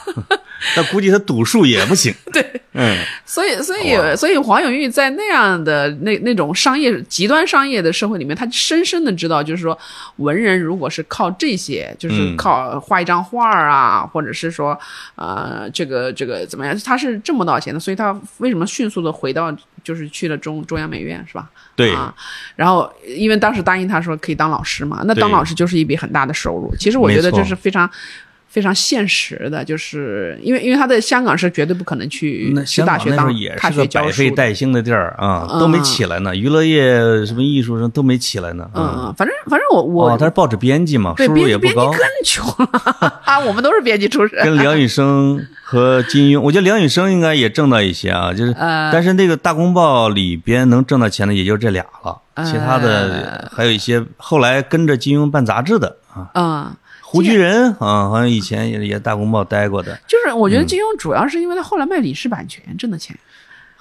[0.75, 2.15] 但估计他赌术也不行。
[2.33, 9.79] 对，嗯，所以所以所以黄永玉在那样的那那种商业极端商业的社会里面，他深深的知道，就是说
[10.17, 12.37] 文人如果是靠这些，就是嗯。
[12.39, 14.79] 靠画一张画儿啊，或者是说
[15.17, 21.51] 呃这个这个怎么样，他是挣不到钱的，所以他为什么迅速的回到就是去了中中央美院是吧？
[21.75, 22.15] 对，啊，
[22.55, 26.73] 然后因为当时答应他说可以当老师嘛，那当老师就是一笔很大的收入。
[26.77, 27.91] 其实我觉得这是非常
[28.49, 33.27] 非常现实的，就是因为因为他在香港是绝对不可能去那香港去大学当
[33.61, 34.13] 大学是个百。
[34.13, 38.69] 废待兴的地儿啊，嗯都没起来呢，娱乐业什么艺术生都没起来呢。
[38.75, 41.91] 嗯，嗯，反正反正我我、哦，他是报纸编辑嘛，收入也不高。
[41.91, 44.39] 更穷了啊，我们都是编辑出身。
[44.45, 56.77] 跟梁羽生和金庸，我觉得梁羽生应该也挣到一些啊，就是，呃但是那个大公报里边能挣到钱的也就这俩了，其他呃的还有一些后来跟着金庸办杂志的啊，嗯，
[57.11, 60.59] 胡居人啊，好像以前也也大公报待过的，就是我觉嗯。
[60.59, 63.19] 得金庸主要是因为他后来卖影视版权挣的钱，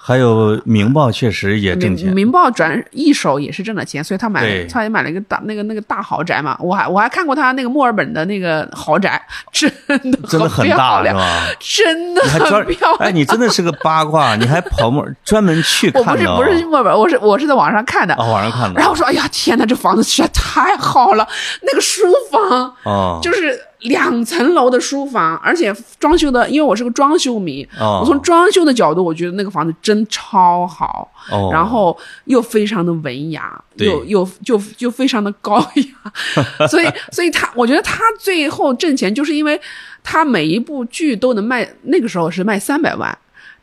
[0.08, 6.56] 还有明报确实也挣钱，明报转一手也是挣了钱，所以他买了，他也买了一个大那个那个大豪宅嘛。
[6.60, 9.20] 我还我还看过他那个墨尔本的那个豪宅，
[9.52, 9.70] 真
[10.10, 11.46] 的 真的很漂亮，大是吧？
[11.60, 12.96] 真的很漂亮。
[13.00, 16.26] 哎，你真的是个八卦，你还跑墨专门去 我不是？
[16.26, 18.14] 不是墨尔本，我是我是在网上看的。
[18.14, 18.80] 啊，网上看的。
[18.80, 21.28] 然后我说：“哎呀，天哪，这房子实在太好了！
[21.60, 28.00] 那个书房哦，就是两层楼的书房，而且装修的，因为我是个装修迷，哦。
[28.02, 36.12] 我从装修的角度，我觉得那个房子真超好，哦，然后又非常的文雅，又又就就非常的高雅，
[36.68, 39.60] 所以所以他，我觉得他最后挣钱，就是因为
[40.02, 43.16] 他每一部剧都能卖，那个时候是卖三百万。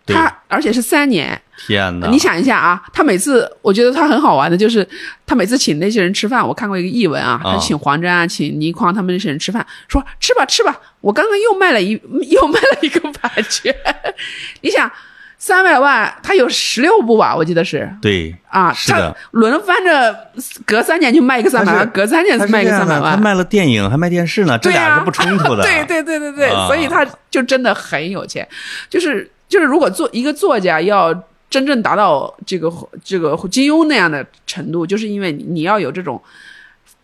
[0.07, 2.07] 他而且是三年，天哪！
[2.07, 4.87] 你想一下啊，他每次我觉得他很好玩的，就是
[5.25, 7.53] 他每次请那些人吃饭，我看过一个译文啊，啊。
[7.53, 13.73] 他请黄沾啊，请倪匡他们那些人吃饭，说吃吧吃吧，我刚刚又卖了一又卖了一个版权，
[14.61, 14.91] 你想
[15.37, 17.89] 三百万，他有十六部吧，我记得是。
[18.01, 19.15] 对，啊，他是的。
[19.31, 20.31] 轮番着
[20.65, 25.61] 隔三年就卖一个三百万，隔三年才卖一个三百万，他卖了电影还卖电视呢，这俩是不冲突的。
[25.67, 26.67] 对对对对对，啊。
[26.67, 28.47] 所以他就真的很有钱，
[28.89, 31.13] 就是就是如果做一个作家要
[31.49, 32.71] 真正达到这个
[33.03, 36.21] 这个金庸那样的程度，就是因为你你要有这种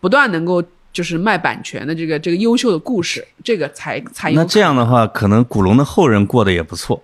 [0.00, 7.02] 不断能够就是卖版权的这个这个优秀的故事，这个才才有那这样的话，可能古龙的后人过得也不错，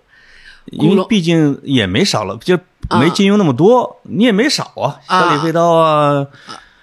[0.67, 2.57] 因为毕竟也没少了，就
[2.91, 3.09] 没啊。
[3.09, 6.27] 金庸那么多，你也没少啊，啊小李飞刀啊，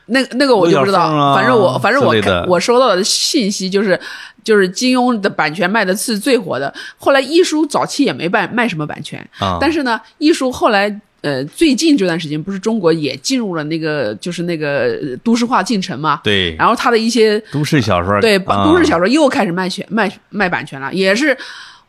[0.08, 2.14] 那那个我就不知道，反正我反正我
[2.48, 4.00] 我收到的信息就是，
[4.44, 6.74] 就是金庸的版权卖的是最火的。
[6.98, 9.58] 后来艺书早期也没卖卖什么版权，啊。
[9.60, 21.36] 但是呢，艺术后来呃最近这段时间不是中国也进入了那个就是那个呃都市化进程嘛，对，然后他的一些都市小说对啊都市小说又开始卖权卖卖版权了，也是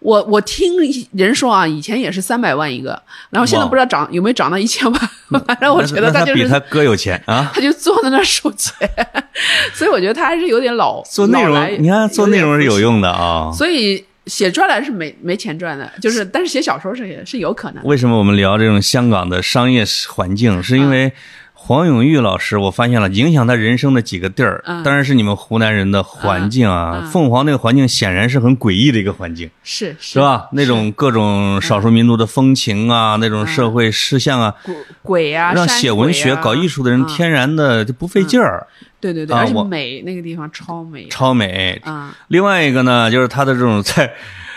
[0.06, 0.74] 我我听
[1.10, 2.90] 人说啊，以前也是三百万一个，
[3.28, 5.10] 然后现在不知道涨有没有涨到一千万，
[5.44, 7.50] 反正我觉得那他就是比他哥有钱啊。
[7.52, 8.88] 他就坐在那儿收钱，
[9.74, 13.58] 所以我觉得他还是有点老做内容，你看做内容是有用的啊浮。
[13.58, 17.82] 所以写专栏是没没钱赚的，就是但是写小说是是有可能。
[17.82, 20.62] 为什么我们聊这种香港的商业环境？
[20.62, 21.12] 是因为
[21.66, 24.84] 黄永玉老师，我发现了影响他人生的几个地儿，嗯。
[24.84, 27.00] 当然是你们湖南人的环境啊。
[27.02, 30.12] 嗯凤凰那个环境显然是很诡异的一个环境，是是。
[30.12, 30.48] 是吧？
[30.52, 37.06] 那种各种少数民族的风情啊，那种社会事项啊，鬼鬼啊，让写文学、啊搞艺术的人嗯。
[37.08, 38.64] 天然的就不费劲儿，
[39.00, 41.80] 对对对，而且美那个地方超美超美。
[41.84, 44.12] 啊，另外一个呢，就是他的这种在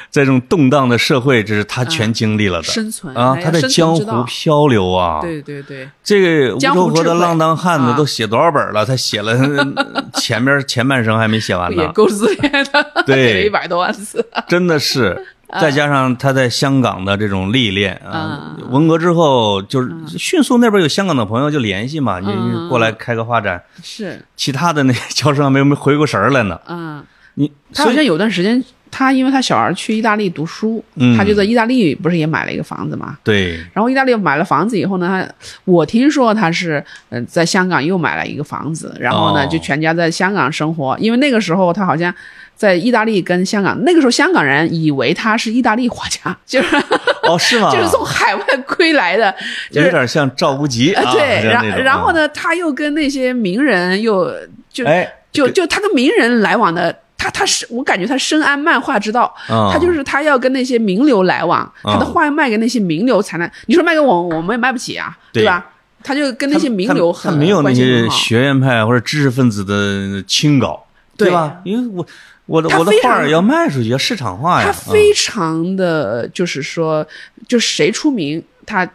[0.09, 2.63] 在这种动荡的社会，这是他全经历了的。
[2.63, 7.95] 生存啊，他在江湖漂流啊，对对对，这个无江湖智慧头河的浪荡汉子啊。
[7.97, 8.85] 都写多少本了？
[8.85, 9.37] 他写了
[10.15, 13.45] 前面前半生还没写完呢，也够自恋的， 对。
[13.45, 14.25] 一百多万字。
[14.47, 15.25] 真的是。
[15.59, 18.71] 再加上他在香港的这种历练啊，嗯。
[18.71, 23.59] 文革之后就是迅速那边有香港的朋友就联系嘛，你嗯你过来开个画展。
[23.81, 26.59] 是，其他的那些教授还没没回过神来呢。
[26.67, 27.03] 嗯，
[27.33, 33.17] 你他好像有段时间，他因为他小孩去意大利读书，嗯他就在意大利不是也买了一个房子嘛？
[33.23, 42.13] 对然后意大利买了房子以后呢，他我听说他是呃在香港又买了一个房子，然后呢哦就全家在香港生活，因为那个时候他好像。
[42.59, 46.75] 在意大利跟香港，那个时候香港人以为他是意大利画家， 就是、
[47.23, 47.71] 哦是吗？
[47.71, 49.33] 就是从海外归来的，
[49.71, 51.65] 就是有点像赵无极对，然？
[51.81, 54.29] 然后呢，他又跟那些名人又
[54.69, 65.63] 就哎，就就他跟名人来往的，他他是我感觉他深谙漫画之道，啊他就是他要跟那些名流来往，啊他的画要卖给那些名流才能，你说卖给我，我们也卖不起啊，对吧？
[66.01, 70.81] 他就跟那些名流很没有那些学院派或者知识分子的清高，
[71.17, 71.57] 对吧？
[71.65, 72.07] 因为我
[72.45, 74.71] 我的我的画要卖出去，要市场化呀。
[74.71, 77.05] 他嗯非常的就是说，
[77.49, 78.89] 就谁出名，他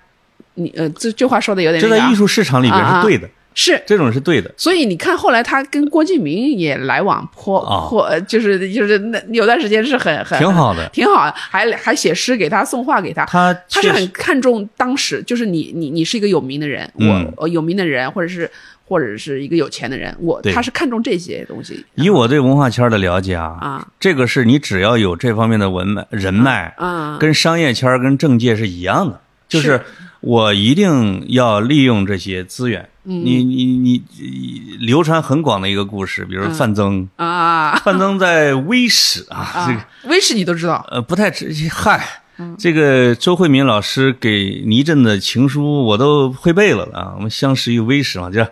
[0.54, 3.82] 你呃这这话说的有点这在艺术市场里边是对的，是。
[3.86, 4.52] 这种是对的。
[4.56, 7.88] 所以你看，后来他跟郭敬明也来往颇啊。
[7.88, 10.88] 颇，呃就是就是那有段时间是很很挺好的。
[10.92, 13.24] 挺好，还还写诗给他，送画给他。
[13.24, 17.24] 他他是很看重当时，就是你你你是一个有名的人，嗯。
[17.36, 18.50] 我我有名的人，或者是
[18.86, 29.80] 或者是一个有钱的人，我他是看重这些东西以我对文化圈的了解啊，啊这个是你只要有这方面的文脉人脉，啊跟商业圈跟政界是一样的，就是是。
[30.20, 32.88] 我一定要利用这些资源。
[33.04, 33.24] 嗯。
[33.24, 37.76] 你你你你流传很广的一个故事，比如范增，啊。
[37.84, 40.84] 范增在威史啊，这个啊，威史你都知道。
[40.90, 42.04] 呃不太知 嗨。
[42.38, 42.56] 嗯。
[42.58, 48.48] 这个周慧敏老师给倪震的情书我都会背了啊，我们相识于威史嘛，就是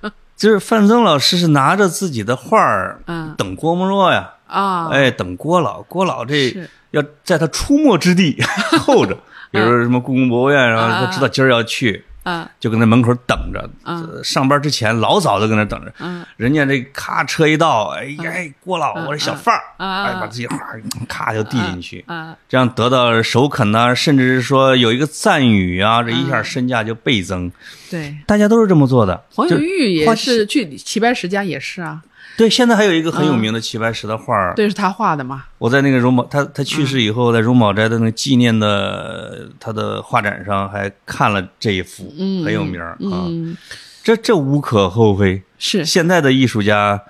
[0.36, 3.34] 就是范增老师是拿着自己的画儿嗯。
[3.36, 6.56] 等郭沫若呀，啊，哎，等郭老，郭老这
[6.92, 8.42] 要在他出没之地
[8.80, 9.14] 候着，
[9.50, 13.68] 比如说什么故宫博物院，然后他知道今儿要去，啊就搁那门口等着。
[14.22, 16.24] 上班之前老早就搁那等着，嗯。
[16.36, 20.56] 人家这咔车一到，哎呀，哎郭老，我是小贩儿，嗯哎，把自己画
[21.08, 27.50] 咔就递进去，啊这样得到首肯呢，甚至是说有一个赞誉啊，这一下身价就倍增。
[27.90, 29.22] 对，大家都是这么做的。
[29.34, 32.00] 黄就永玉也花是去齐白石家也是啊，
[32.36, 43.26] 对，现在还有一个很有名的齐白石的画儿，对，是他画的嘛，我在那个荣宝，他他去世以后，在荣宝斋的那个纪念的他的画展上还看了这一幅，嗯很有名儿啊。
[43.28, 43.56] 嗯，
[44.02, 45.84] 这这无可厚非，是。
[45.84, 47.02] 现在的艺术家，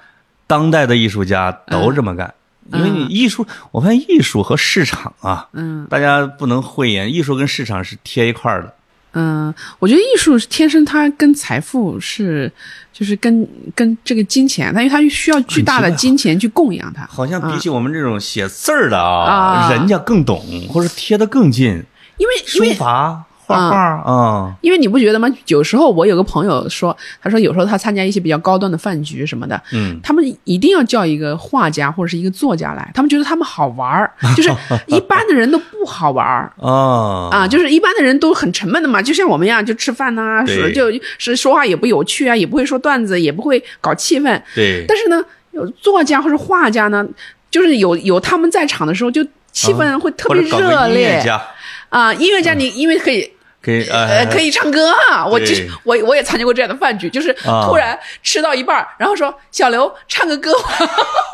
[0.47, 2.35] 当代的艺术家都这么干。
[2.73, 5.87] 因为你艺术，我发现艺术和市场啊，嗯。
[5.91, 8.75] 大家不能讳言，艺术跟市场是贴一块儿的。
[9.13, 12.51] 嗯，我觉得艺术是天生它跟财富是，
[12.93, 21.83] 就是跟跟这个金钱，它因为它需要巨大的金钱去供养它，好像比起我们这种写字儿的啊，啊人家更懂，或者贴得更近。
[22.19, 22.35] 因为
[22.69, 23.25] 因书法、
[23.55, 25.29] 画画啊，因为你不觉得吗？
[25.47, 34.51] 有时候我有个朋友说，他说有时候他参加一些比较高端的饭局什么的，嗯，他们一定要叫一个画家或者是一个作家来，他们觉得他们好玩儿，就是
[34.87, 36.53] 一般的人都不好玩儿。
[36.61, 40.45] 啊啊，就是一般的人都很沉闷的嘛，就像我们一样，就吃饭呐、
[40.75, 44.41] 就是说话也不有趣啊，也不会说段子，也不会搞气氛。
[44.55, 45.23] 对，但是呢，
[45.53, 47.07] 有作家或者画家呢，
[47.51, 51.43] 就是有有他们在场的时候，就气氛会特别热烈音乐家
[51.89, 52.13] 啊。
[52.15, 53.31] 音乐家你因为可以。
[53.63, 55.27] 可以呃，呃可以唱歌啊！
[55.27, 60.69] 我就是我我也参加过这样的饭局，就是啊突然吃到一半儿，然后说小刘唱个歌吧，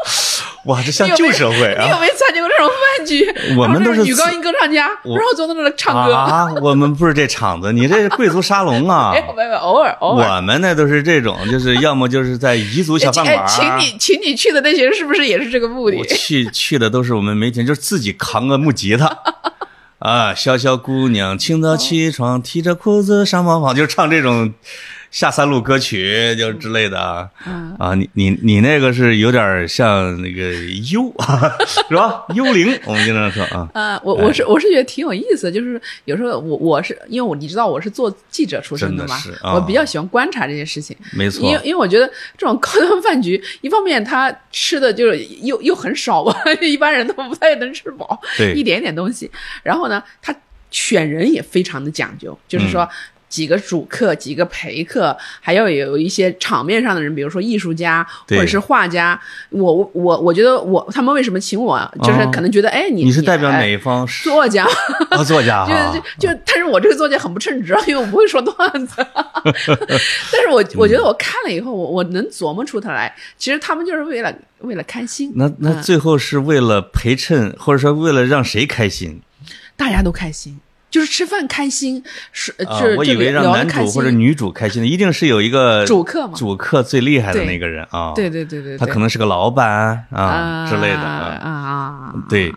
[0.67, 2.01] 哇，这像旧社会啊你有啊！
[2.01, 3.33] 没有参加过这种饭局？
[3.57, 6.13] 我们都是女高音歌唱家，然后坐在那里唱歌。
[6.13, 9.13] 啊，我们不是这场子，你这是贵族沙龙啊！
[9.15, 10.37] 哎，没有没有，偶尔偶尔。
[10.37, 16.05] 我们那都是这种，就是要么就是在彝族小饭馆请你请你去的那些人是不是也是这个目的我？
[16.07, 19.17] 去去的都是我们没钱，就是自己扛个木吉他。
[19.99, 24.53] 啊，小小姑娘，清早起床，提着裤子上茅房，就唱这种
[25.17, 27.27] 下三路歌曲，就之类的啊。
[27.47, 30.53] 嗯啊，你你你那个是有点像那个
[30.93, 31.11] 幽，
[31.89, 32.23] 是吧？
[32.35, 33.67] 幽灵，我们经常说啊。
[33.73, 40.95] 啊， 我我是我是觉得挺有意思，就是有时候我我是因为我你知道我是做记者出身嘛的是，啊我比较喜欢观察这些事情。
[41.13, 42.07] 没错因为因为我觉得
[42.37, 49.31] 这种高端饭局，一方面他吃的就是又又很少吧， 一般人都不太能吃饱，对一点点东西。
[49.63, 50.37] 然后呢，他
[50.71, 52.87] 选人也非常的讲究，就是嗯说。
[53.37, 59.21] 几个主客，几个陪客，还要有一些场面上的人，比如说艺术家或者是画家。
[59.51, 64.07] 我我我觉得我他们为什么请我，就是哦可能觉得哎，你你是代表哎哪一方？
[64.25, 64.65] 作家，
[65.13, 66.01] 啊，作家 就。
[66.27, 68.95] 就就，但是我这个作家很不称职，啊因为我不会说段子。
[70.33, 79.21] 但是我我觉得我看了以后，我我能琢磨出他来，其实他们就是为了为了开心，那那嗯最后是为了陪衬，或者说为了让谁开心
[79.77, 80.59] 大家都开心，
[80.91, 82.97] 就是吃饭开心，是啊是？
[82.97, 88.13] 我以为让男主或者女主开心的，一定是有一个主客嘛主客最厉害的那个人啊。
[88.15, 91.51] 对对对对，对他可能是个老板啊之类的啊啊。
[91.51, 92.53] 啊，对，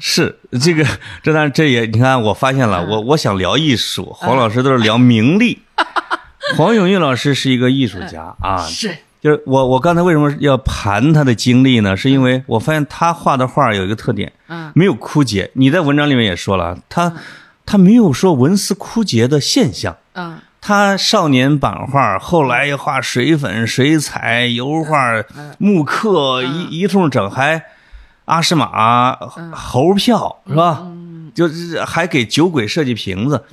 [0.00, 0.84] 是这个，
[1.22, 5.60] 这当然这也你看，我发现嗯了，我我想聊艺术，黄老师都是聊名利。
[6.56, 11.96] 黄永玉老师是一个艺术家啊，是就是我我刚才为什么要盘他的经历呢？
[11.96, 15.50] 是因为我发现他画的画有一个特点，嗯没有枯竭。
[15.54, 17.12] 你在文章里面也说了，他
[17.68, 19.96] 他没有说文思枯竭的现象。
[20.14, 25.22] 嗯他少年版画，后来又画水粉、水彩、油画、
[25.58, 27.62] 木刻，一一通整，还
[28.24, 29.16] 阿诗玛、
[29.52, 30.84] 猴票是吧？
[31.32, 33.44] 就是还给酒鬼设计瓶子。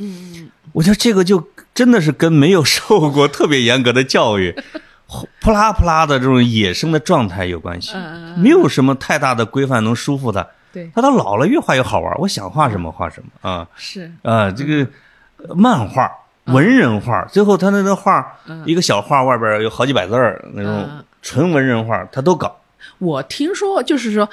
[0.73, 4.53] 我觉得这个就真的是跟没有受过特别严格的教育，
[5.39, 7.93] 扑啦扑啦的这种野生的状态有关系，
[8.35, 10.45] 没有什么太大的规范能束缚他。
[10.75, 10.91] 对。
[10.93, 13.65] 他到老了越画越好玩，我想画什么画什么啊。
[13.75, 14.11] 是。
[14.21, 14.85] 啊，这个
[15.37, 16.11] 呃漫画、
[16.45, 21.03] 文人画，最后他那个画，一个小画外边有好几百字儿那种嗯。
[21.21, 22.55] 纯文人画，他都搞。
[22.99, 24.29] 我听说，就是说，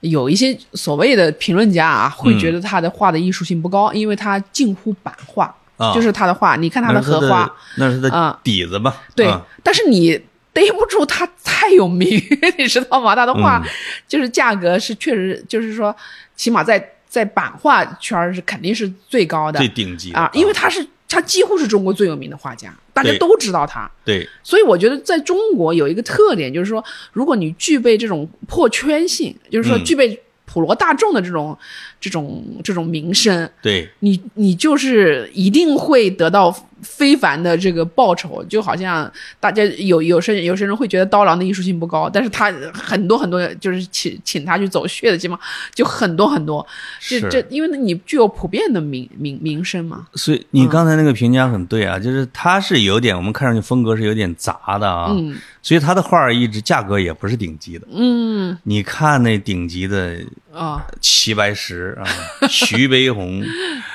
[0.00, 5.92] 有一些所谓的评论家啊，会嗯觉得他的画的艺术性不高，因为他近乎版画，啊。
[5.92, 8.94] 就是他的画，你看他的荷花，那是他的啊底子吧？
[9.16, 10.20] 对，啊但是你
[10.56, 12.08] 逮不住他太有名，
[12.56, 13.14] 你知道吗？
[13.14, 13.68] 他的画、嗯。
[14.08, 15.94] 就是价格是确实，就是说，
[16.34, 19.58] 起码在在版画圈儿是肯定是最高的。
[19.58, 23.90] 最顶级啊，因为他是他几乎是中国最有名的画家，大家都知道他。
[24.02, 24.26] 对。
[24.42, 26.82] 所以我觉得在中国有一个特点，就是说，
[27.12, 29.84] 如果你具备这种破圈性，就是说嗯。
[29.84, 31.56] 具备普罗大众的这种、
[32.00, 33.90] 这种这种名声，对。
[34.00, 45.38] 你你就是一定会得到非凡的这个报酬，就好像大家有有些有些人会觉得刀郎的艺术性不高，但是他很多很多就是请请他去走穴的地方
[45.74, 46.64] 就很多很多，
[47.00, 55.36] 这这因为你具有普遍的名名名声嘛，所以你刚才那个评价很对啊，就是他是有点，我们看上去风格是有点杂的啊，嗯
[55.66, 57.88] 所以他的画儿一直价格也不是顶级的。
[57.92, 58.56] 嗯。
[58.62, 60.16] 你看那顶级的
[60.54, 62.06] 啊齐白石啊，
[62.48, 63.42] 徐悲鸿、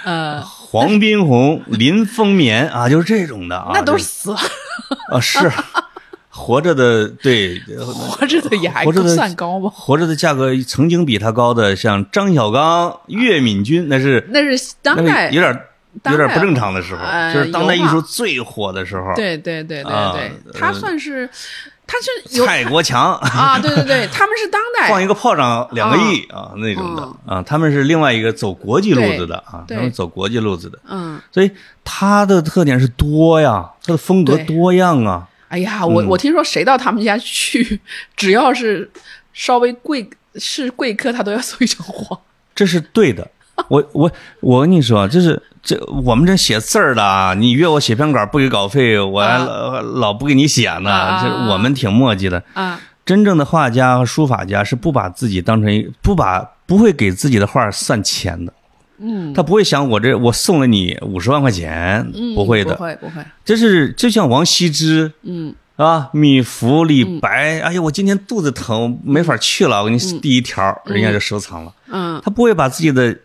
[0.03, 4.31] 呃，黄宾虹、林风眠啊，就是这种的啊，那都是死。
[4.31, 4.37] 了，
[5.13, 5.49] 啊是。
[6.27, 9.69] 活着的，对，活着的也还算高吧？
[9.73, 15.57] 活着的价格曾经比他高的，像张小刚、岳敏君，那是那是当代有点
[16.05, 21.29] 有点不正常的时候，呃就是当代艺术最火的时候。，对对对对啊对，他呃算是
[21.85, 31.19] 他是有蔡国强啊，对对对，他们是当代放一个炮仗两个亿啊那种的啊，他们是另外一个走国际路子的啊，他们走国际路子的，嗯。
[31.31, 31.51] 所以
[31.83, 35.27] 他的特点是多呀，他的风格多样啊。
[35.49, 37.81] 哎呀，我、嗯我听说谁到他们家去，
[38.15, 38.89] 只要是
[39.33, 42.17] 稍微贵是贵客，他都要送一张画。
[42.55, 43.29] 这是对的。
[43.67, 50.91] 我我我跟你说，就是这我们这写字儿的啊，你约我写篇稿不给稿费，我还啊老老不给你写呢。
[50.91, 52.43] 啊这我们挺磨叽的。
[52.53, 58.53] 啊，真正的画家和书法家是不把自己当成一不把不会给自己的画算钱的。
[59.03, 62.75] 嗯，他不会想我这我送了你五十万块钱，嗯不会的。
[62.75, 71.73] 不会不会，这是就像王羲之嗯啊，米芾、李白，哎呀，我今天肚子疼，没法去了，我给你第一条，人家就收藏了。
[71.87, 73.17] 嗯，他不会把自己的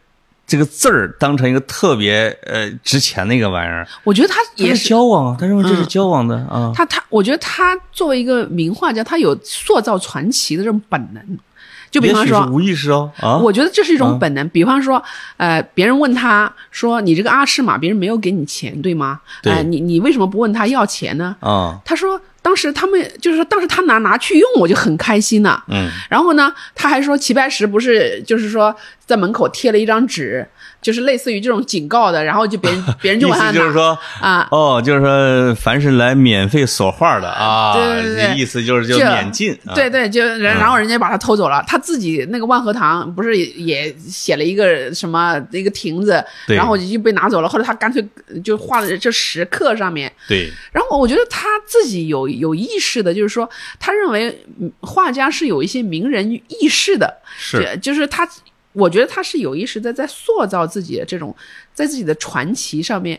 [0.46, 4.88] 这个字儿当成一个特别呃值钱的一个玩意儿，我觉得他也是。
[4.88, 6.72] 交往啊，他认为这是嗯交往的啊。
[6.74, 11.22] 他他，我觉得他作为一个名画家，他有塑造传奇的这种本能，
[11.90, 14.48] 就比方说，无意识哦啊，我觉得这是一种嗯本能。
[14.50, 15.02] 比方说，
[15.36, 19.20] 呃，别人问他说：“你这个阿诗玛，别人没有给你钱，对吗？
[19.42, 28.72] 对呃，你你为什么不问他要钱呢？”啊，他说：“当时他们就是说，当时他拿拿去用，我就很开心呐、嗯，然后呢，他还说齐白石不是就是说
[29.04, 30.46] 在门口贴了一张纸，
[30.86, 34.46] 就是类似于这种警告的，然后就别人 别人就意往他拿思就是说，啊。
[34.52, 47.48] 哦，就是说，凡是来免费索画的啊，对对对意思就是就免进，啊对对，就然然后人家把他偷走了，他自己那个万和堂不是也写了一个什么一个亭子，然后就被拿走了。
[47.48, 48.06] 后来他干脆
[48.44, 54.28] 就画在这石刻上面，对，然后我觉得他自己有有意识的，就是说他认为
[54.60, 58.28] 嗯画家是有一些名人意识的，是就是他，
[58.76, 61.34] 我觉得他是有意识的在塑造自己的这种，
[61.74, 63.18] 在自己的传奇上面。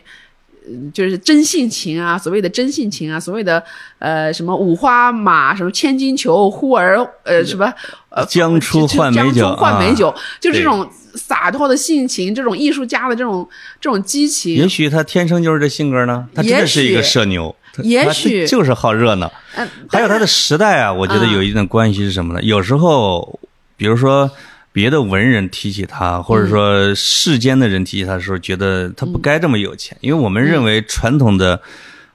[0.70, 3.62] 嗯就是真性情啊，所谓的真性情啊，所谓的
[4.00, 7.72] 呃什么五花马，什么千金裘，呼儿呃什么
[8.10, 13.48] 呃将出换美酒将出换美酒，就这种洒脱的性情，这种艺术家的这种
[13.80, 19.32] 这种激情，也许他天生就是这性格呢，他真的是一个社牛，也许就是好热闹。
[19.54, 22.42] 嗯，还有他的时代啊，我觉得嗯有一定的关系是什么呢？
[22.42, 23.40] 有时候，
[23.78, 24.30] 比如说
[24.78, 31.60] 别的文人提起他，或者说世间的人提起他的时候，觉得他不该这么有钱，因为我们认为传统的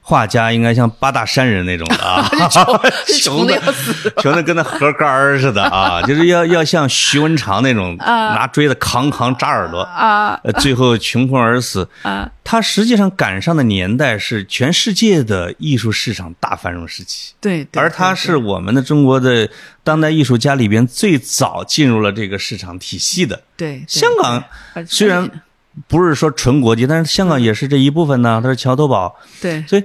[0.06, 2.28] 画家应该像八大山人那种的啊，
[3.22, 11.88] 穷的要死， 穷的跟那河杆儿似的啊，就是要要像徐文长那种拿锥子扛扛扎耳朵啊呃，最后穷困而死。
[12.02, 17.32] 啊，他实际上赶上的年代是全世界的艺术市场大繁荣时期。
[17.40, 19.48] 对，对而他是我们的中国的
[19.82, 23.42] 当代艺术家里边最早进入了这个市场体系的。
[23.56, 24.44] 对对香港
[24.86, 25.30] 虽然
[25.88, 29.64] 不是说纯国际，但是香港也是这一部分呢，它是桥头堡，对。
[29.66, 29.82] 所以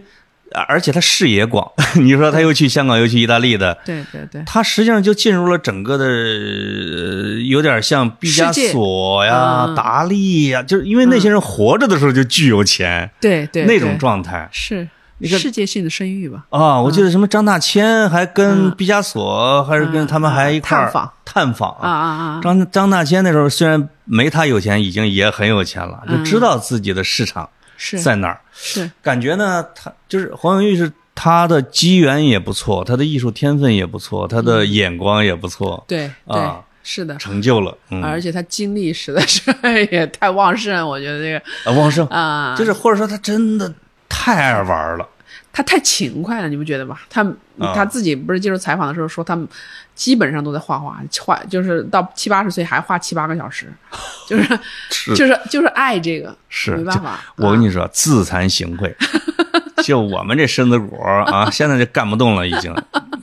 [0.51, 1.71] 啊而且他视野广。
[2.01, 4.43] 你说他又去香港，又去意大利的，对对对。
[4.45, 14.47] 他实际上就进入了整个的，呃有点像毕加索呀、嗯达利呀，就是因为那些人活着的时候就巨有钱，对对那种状态。
[14.51, 14.87] 是
[15.27, 16.45] 个世界性的声誉吧？
[16.49, 18.75] 啊，我记得什么张大千还跟嗯。
[18.77, 21.13] 毕加索，还是跟他们还一块儿探访。
[21.25, 21.71] 探访。
[21.81, 22.41] 啊啊啊！
[22.41, 27.99] 张张大千那时候虽然没他有钱，已经也很有钱了，就知道自己的市场是。
[27.99, 28.39] 在哪儿。
[28.53, 28.89] 是。
[29.01, 37.77] 感觉呢，他就是黄永玉是他的机缘也不错，他的艺术天分也不错，他的眼光也不错，对对啊是的，成就了。
[37.89, 39.43] 嗯，而且他精力实在是
[39.91, 41.37] 也太旺盛，我觉得这个。
[41.69, 43.71] 啊旺盛，啊，就是或者说他真的
[44.09, 45.07] 太爱玩了。
[45.51, 46.97] 他太勤快了，你不觉得吗？
[47.09, 47.23] 他
[47.57, 49.47] 啊他自己不是接受采访的时候说，他们
[49.95, 53.71] 基本上都在画画，画就是到七八十岁还画七八个小时，
[54.27, 54.59] 就是
[54.91, 57.19] 是就是就是爱这个，是没办法。
[57.35, 58.93] 我跟啊你说，自惭形秽。
[59.83, 62.73] 就我们这身子骨啊， 现在就干不动了，已经。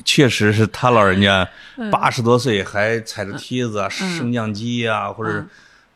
[0.05, 5.45] 确实是他老人家嗯八十多岁还踩着梯子啊、升降机啊，或者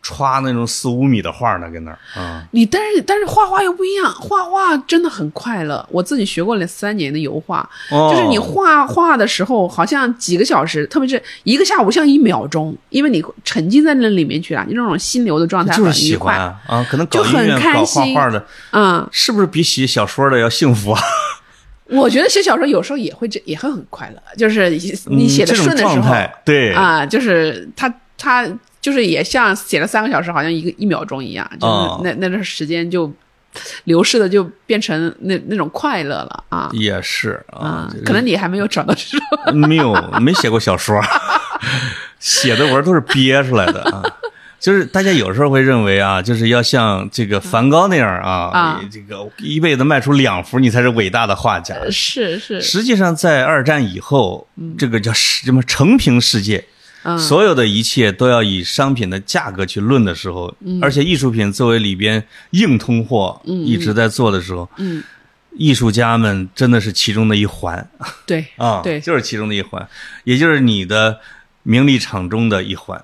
[0.02, 2.42] 歘那种四五米的画呢，跟那儿啊。
[2.52, 5.86] 你但是但是画画又不一样，画画真的很快乐。
[5.90, 16.40] 我自己学过了三年的油画，哦就是你画画的时候，好像几个小时，特别是一个下午像一秒钟，因为你沉浸在那里面去了，你那种心流的状态就是喜很愉快欢。
[16.40, 21.00] 啊啊，可能搞音乐、搞画开心画的，嗯，是不是比写小说的要幸福啊？
[21.92, 24.70] 我觉得写小说有时候也会这也会很快乐，就是
[25.06, 28.48] 你写的顺的时候对啊，就是他他
[28.80, 33.12] 就是也像写了三个小时，好像一个一秒钟一样，就是哦那、那段时间就
[33.84, 36.70] 流逝的就变成那那种快乐了啊。
[36.72, 39.20] 也是啊可能你还没有找到这种。
[39.54, 41.00] 没有，没写过小说，
[42.18, 44.02] 写的文都是憋出来的啊。
[44.60, 48.80] 就是大家有时候会认为啊，就是要像这个梵高那样啊，啊。
[48.92, 51.74] 这个一辈子卖出两幅，你才是伟大的画家。
[51.90, 52.60] 是是。
[52.60, 56.62] 实际上，在二战以后，这个叫什么成平世界，
[57.02, 57.18] 嗯。
[57.18, 60.78] 所有的一切都要以商品的价格去论的时候，嗯。
[60.82, 65.02] 而且艺术品作为里边硬通货一直在做的时候，嗯。
[65.56, 67.90] 艺术家们真的是其中的一环。
[68.24, 69.00] 对 啊，对。
[69.00, 69.88] 就是其中的一环，
[70.24, 71.18] 也就是你的
[71.64, 73.02] 名利场中的一环，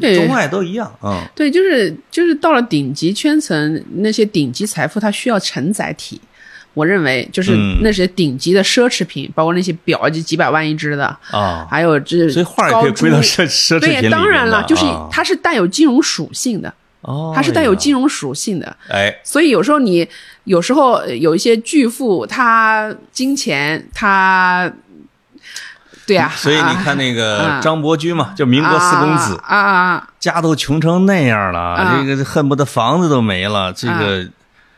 [0.00, 1.24] 中外都一样啊。
[1.36, 6.20] 对，就是就是到了顶级圈层，那些顶级财富它需要承载体。
[6.74, 18.76] 我认为就是嗯那些顶级的奢侈品，包括那些表就几百万一只的，啊，还有这所以画也可以归到奢奢侈品里对，面当然了，的就是啊它是带有金融属性的，哦，它是带有金融，属性的。
[18.88, 20.06] 哎，所以有时候你
[20.42, 24.68] 有时候呃有一些巨富，他金钱他，
[26.08, 34.26] 对啊、所以你看那个啊张伯驹嘛，就民国四公子，啊啊啊家都穷成那样了，啊这个恨不得房子都没了，这个。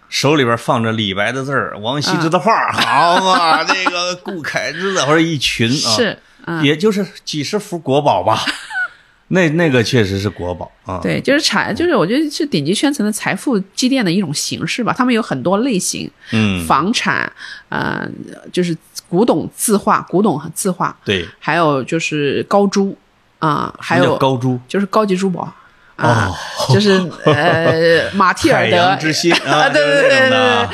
[0.08, 8.40] 手里边放着李白的字儿、王羲之的画儿， 好嘛，这个顾恺之的或者一群啊，是，嗯，也就是几十幅国宝吧。
[9.28, 11.00] 那那个确实是国宝啊。
[11.02, 14.94] 对，就是财，就是我觉得是顶级圈层的财富积淀的一种形式吧。
[14.96, 17.30] 他们有很多类型，嗯，房产，
[17.68, 18.08] 呃，
[18.52, 18.76] 就是
[19.08, 22.96] 古董字画，古董和字画，对，还有就是高珠
[23.40, 25.52] 啊、还有高珠就是高级珠宝。
[25.96, 26.90] 啊哦，就是
[27.24, 30.68] 呃，马蒂尔德之心 啊，对对对对对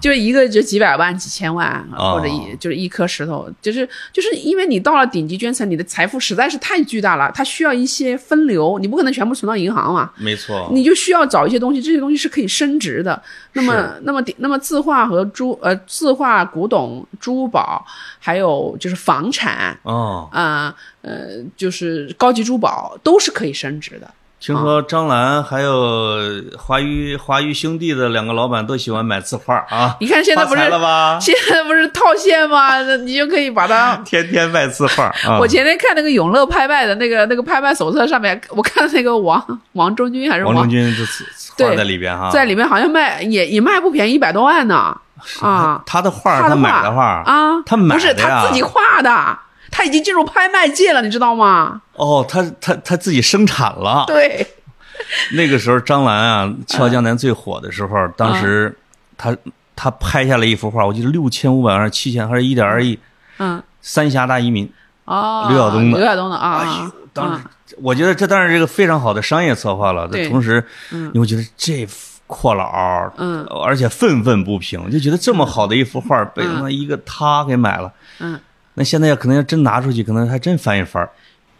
[0.00, 2.14] 就一个就几百万、几千万，哦。
[2.14, 13.20] 或者一就是一颗石头，就是就是因为你到了顶级圈层，你的财富实在是太巨大了，它需要一些分流，你不可能全部存到银行嘛，没错，你就需要找一些东西，这些东西是可以升值的。
[13.52, 17.84] 那么，那么，那么字画和珠呃字画、古董、珠宝，
[18.18, 24.10] 还有就是房产哦，啊呃就是高级珠宝都是可以升值的。
[24.44, 26.16] 听说张兰还有
[26.58, 30.62] 华谊华谊兄弟的两个老板都喜欢买字画啊， 你看现在不是？
[31.22, 32.82] 现在不是套现吗？
[32.96, 33.96] 你就可以把它。
[34.04, 35.38] 天天卖字画啊！
[35.38, 41.24] 我前天看那个永乐拍卖的那个那个拍卖手册上面，我看那个王王中军还是王中军这字
[41.56, 44.98] 画在里边哈，在里面好像卖也也卖不便宜，一百多万呢
[45.40, 45.80] 啊！
[45.86, 49.38] 他的画他买的画啊，他买不是他自己画的，
[49.72, 51.82] 他已经进入拍卖界了，你知道吗？
[51.94, 54.04] 哦，他他他自己生产了。
[54.06, 54.46] 对，
[55.34, 58.76] 那个时候张兰啊，《俏江南》最火的时候，当时
[59.16, 59.36] 他
[59.74, 62.96] 他拍下了一幅画，我记得六千五百万七千还是一点二亿，
[63.38, 64.70] 嗯，三峡大移民。
[65.06, 67.50] 哦，刘晓东的刘晓东的哎啊呦，，当时嗯
[67.80, 70.06] 我觉得这当然是一个非常好的商业策划了。
[70.06, 70.62] 对同时，
[70.92, 71.88] 嗯你会觉得这
[72.26, 77.90] 阔佬，嗯而且愤愤不平，就觉得这么好的一幅画被他妈一个他给买了。
[78.20, 78.38] 嗯，
[78.74, 81.10] 那现在要可能要真拿出去，可能还真翻一番儿，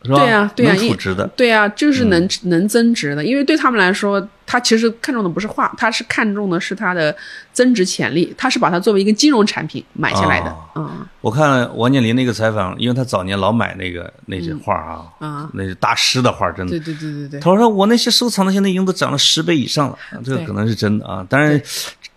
[0.05, 0.19] 是吧？
[0.19, 1.27] 对呀对呀能储值的。
[1.37, 7.15] 对啊，就是嗯能、能增值的，因为对他们来说，他其实看中的不是画，他是看中的是它的
[7.53, 16.81] 增值潜力，他是把它作为一个金融产品买下来的，嗯我看王健林那个采访，因为他早年老买那个那些画啊，啊，那是大师的画，真的对。
[16.81, 21.25] 对对对对，他说我那些收藏的现在已经都涨了十倍以上了，这个可能是真的啊。
[21.29, 21.61] 当然，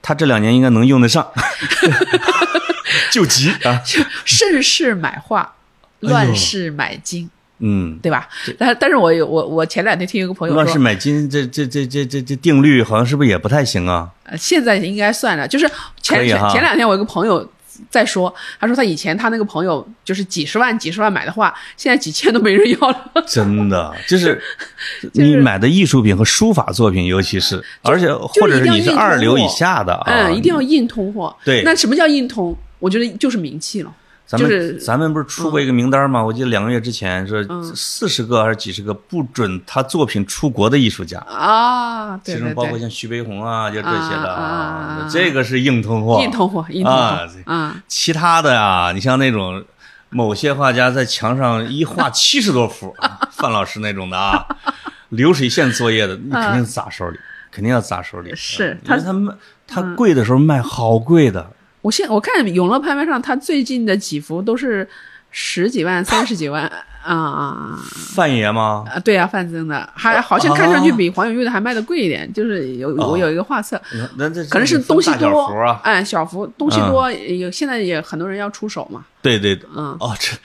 [0.02, 1.26] 他这两年应该能用得上，
[3.12, 3.82] 救急啊。
[4.26, 5.56] 盛世买画，
[6.00, 7.30] 乱世买金。
[7.60, 8.28] 嗯，对吧？
[8.60, 14.10] 但但是我有我我前两天听一个朋友说，乱世买金这这这这这这定律好像是不是也不太行啊？
[14.26, 15.48] 呃现在应该算了。
[15.48, 15.66] 就是
[16.02, 17.50] 前前前两天我一个朋友
[17.90, 23.12] 在说，他说他以前他那个朋友就是几十万几十万买的画，现在几千都没人要了。
[23.26, 24.42] 真的， 就是
[25.02, 31.34] 就是你买的艺术品和书法作品，尤其是，而且或者是你是二流以下的啊，嗯，一定要硬通货。
[31.46, 32.54] 对那什么叫硬通？
[32.80, 33.94] 我觉得就是名气了。
[34.28, 36.24] 咱们、就是咱们不是出过一个名单吗？
[36.24, 46.20] 我记得两个月之前说嗯四十个还是几十个不准他作品出国的艺术家，啊，对其中包括像徐悲鸿啊，就这些的这个是硬通货。
[46.24, 49.64] 硬通货，硬通货啊，嗯，其他的啊，你像那种
[50.10, 54.44] 某些画家在墙上一画七十多幅，啊 范老师那种的啊，
[55.10, 57.20] 流水线作业的，你肯定砸手里，
[57.52, 58.34] 肯定要砸手里。
[58.36, 59.34] 是嗯因为他卖
[59.68, 61.48] 他贵的时候卖好贵的，
[61.86, 64.88] 我现我看永乐拍卖上，他最近的几幅都是
[65.30, 66.64] 十几万、三十几万
[67.04, 67.80] 啊啊
[68.16, 68.84] 范爷吗？
[68.92, 68.98] 啊！
[68.98, 72.34] 对啊，范增的，还好像看上去比黄永玉的还卖的贵一点。
[72.34, 73.80] 就是有哦我有一个画册，
[74.16, 79.06] 那这可能是东西多幅啊，哎，小幅东西多，有现在也很多人要出手嘛。
[79.22, 80.36] 对对，嗯哦，这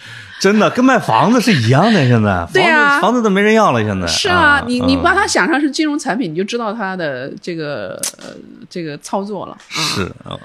[0.41, 8.27] 真的跟卖房子是一样的，现在对啊房子都没人要了，现在是啊，你你嗯把它想象是金融产品，你就知道它的这个呃
[8.69, 10.37] 这个操作了啊是啊。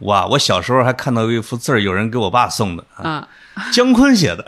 [0.00, 0.26] 哇！
[0.26, 3.26] 我小时候还看到有一幅字儿，有人给我爸送的，啊！
[3.72, 4.44] 姜昆写的，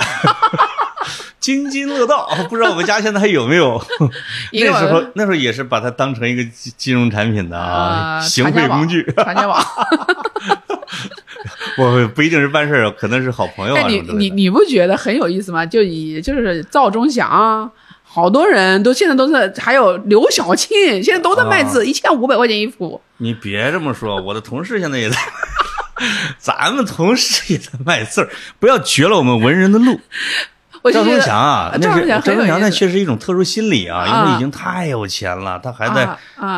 [1.40, 2.28] 津津乐道。
[2.48, 3.82] 不知道我们家现在还有没有？
[4.52, 9.02] 那时候那时候也是把它当成一个金金融产品的啊，呃行贿工具。
[9.16, 9.58] 传家宝。
[11.78, 14.00] 我不一定是办事儿，可能是好朋友啊哎，你。
[14.16, 15.64] 你你不觉得很有意思吗？
[15.66, 17.68] 就以就是赵忠祥啊，
[18.12, 23.00] 好多人都现在都是，还有刘晓庆，现在都在卖啊字，一千五百块钱一幅。
[23.18, 25.16] 你别这么说，我的同事现在也在，
[26.36, 30.00] 咱们同事也在卖字儿，不要绝了我们文人的路。
[30.84, 36.08] 赵忠祥啊，那是赵忠祥那确实一种特殊心理啊，因为啊已经太有钱了，他还在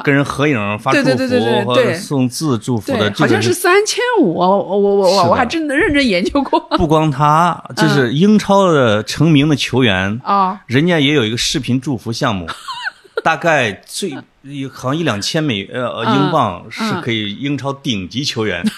[0.04, 10.60] 跟人合影、发祝福或者送字祝福的，对，好像是三千五，我我我我我还真的认真研究过 不光他，就是英超的成名的球员，啊。
[10.66, 12.46] 人家也有一个视频祝福项目，
[13.24, 14.14] 大概最
[14.72, 18.62] 好像一两千美呃 英镑是嗯可以英超顶级球员。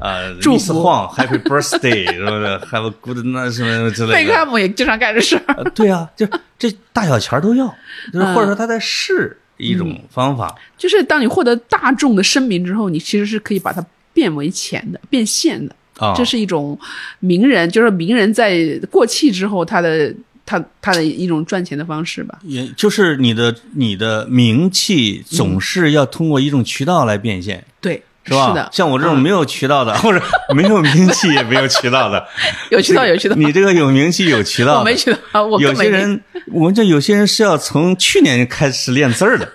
[0.00, 2.46] 呃，祝福密斯晃，Happy Birthday，是不是？
[2.70, 4.14] Have a good 那什么之类的。
[4.14, 5.54] 贝克汉姆也经常干这事儿。
[5.56, 6.26] 呃对啊，就
[6.58, 7.66] 这大小钱儿都要，
[8.12, 10.54] 就是嗯或者说他在试一种方法。
[10.78, 15.74] 就是当你获得大众的声明之后，你其实是可以把它变为钱的、变现的。
[15.98, 16.78] 啊，这是一种
[17.18, 18.56] 名人，就是名人在
[18.90, 20.10] 过气之后，他的
[20.46, 22.38] 他他的一种赚钱的方式吧。
[22.44, 28.52] 也就是你的你的名气总是要通过一种渠道来变现，对，是吧？
[28.52, 30.20] 的，像我这种没有渠道的， 或者
[30.54, 32.24] 没有名气也没有渠道的，
[32.70, 39.48] 有渠道有渠道，你这个有名气有渠道， 我没渠道，我有些人，我们这有些人是要从去年开始练字儿的，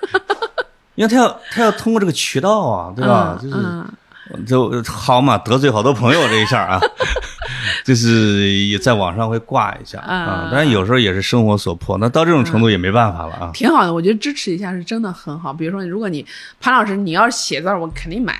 [0.95, 3.38] 因为他要他要通过这个渠道啊，对吧？
[3.41, 3.55] 就是。
[4.47, 6.82] 就好嘛，得罪好多朋友这一下啊，
[7.86, 13.51] 就是也在网上会挂一下啊，当然有时候也是生活所迫，那到这种程度也没办法了啊。
[13.53, 15.53] 挺好的，我觉得支持一下是真的很好。
[15.53, 16.25] 比如说，如果你
[16.59, 18.33] 潘老师你要是写字儿，我肯定买。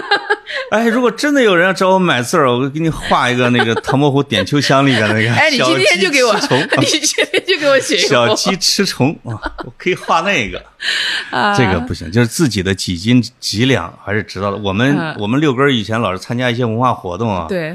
[0.70, 5.32] 哎，如果真的有人要找我买字儿，我给你画一个那个唐伯虎点秋香里边那个。
[5.34, 6.34] 哎，你今天就给我，
[6.78, 9.32] 你今天就给我写一个小鸡吃虫啊，
[9.64, 10.62] 我可以画那个。
[11.56, 14.58] 这个不行，就是自己的几斤几两还是知道的。
[14.58, 17.74] 我们我们六根以前老是参加一些文化活动啊，对，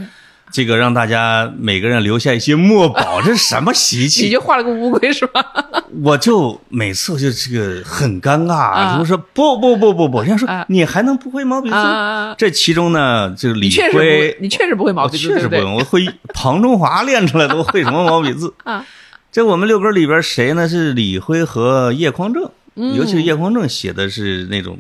[0.52, 4.26] 这个让大家每个人留下一些墨宝，这是什么习气？
[4.26, 5.46] 你就画了个乌龟是吧？
[6.04, 11.76] 我就每次就这个很尴尬，我说不不不不不，人家说你还能不会毛笔字？
[12.38, 18.86] 这其中呢，就李辉，你确实不会毛笔字，确实不会，我会 庞中华练出来的，我会什么毛笔字 啊？
[19.32, 20.68] 这我们六哥里边谁呢？
[20.68, 22.50] 是李辉和叶匡正。
[22.96, 24.80] 尤其是叶匡正写的是那种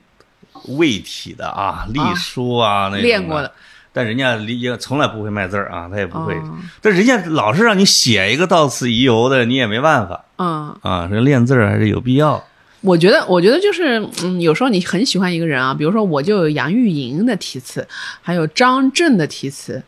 [0.77, 3.51] 魏体的啊，隶书啊那种练过的，
[3.91, 6.35] 但人家也从来不会卖字儿啊，他也不会。
[6.81, 10.25] 但人家老是让你写一个到此一游的，你也没办法。
[10.37, 12.43] 嗯啊，这练字儿还是有必要。
[12.81, 17.85] 我觉得，我觉得就是，嗯，有时候你很喜欢一个人啊，比如说我就有杨钰莹的题词，
[18.21, 19.81] 还有张震的题词。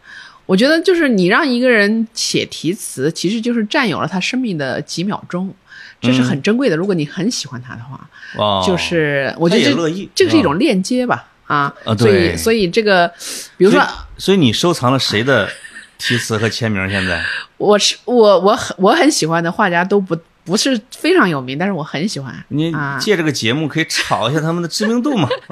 [0.46, 5.54] 我觉得就是你让一个人写题词，其实就是占有了他生命的几秒钟。
[6.02, 6.76] 这是很珍贵的。
[6.76, 13.12] 如果你很喜欢他的话，就是我觉得这这个是一种链接吧，啊，所以所以这个，
[13.58, 13.84] 比如说，
[14.18, 15.50] 所以你收藏了谁的
[15.98, 16.90] 题词和签名？
[16.90, 17.22] 现在
[17.58, 20.18] 我是我我很我很喜欢的画家都不。
[20.52, 22.36] 不是非常有名，但是我很喜欢。
[22.50, 25.30] 你借这个节目可以炒一下他们的知名度嘛？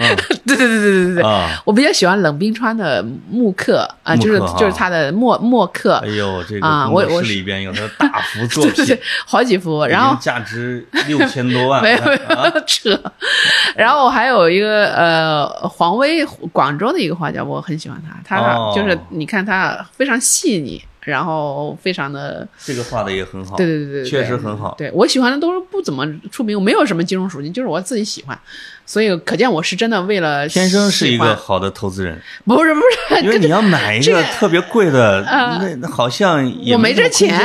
[0.45, 1.24] 对对对对对对对。
[1.24, 5.95] 啊，我比较喜欢冷冰川的木刻啊，就是就是他的墨墨刻。
[6.04, 11.82] 哎呦，这个啊，我我里边有他的大幅作 品，好几幅，然后价值六千多万。
[11.84, 12.12] 没有没
[12.54, 13.02] 有扯。
[13.78, 17.97] 然后我还有一个呃，黄威，广州的一个画家，我很喜欢
[18.28, 20.84] 他，他就是你看他非常细腻。
[21.02, 24.76] 然后非常的，这个画的也很好，对对对对，确实很好。
[24.78, 28.38] 对我喜欢的都是不怎么出名，没有什么金融属性，就是我自己喜欢，
[28.86, 32.22] 所以可见我是真的为了天生是一个好的投资人。
[32.45, 32.82] 不是不
[33.16, 37.39] 是，因为 你要买一个特别贵的，那那好像也 没这钱，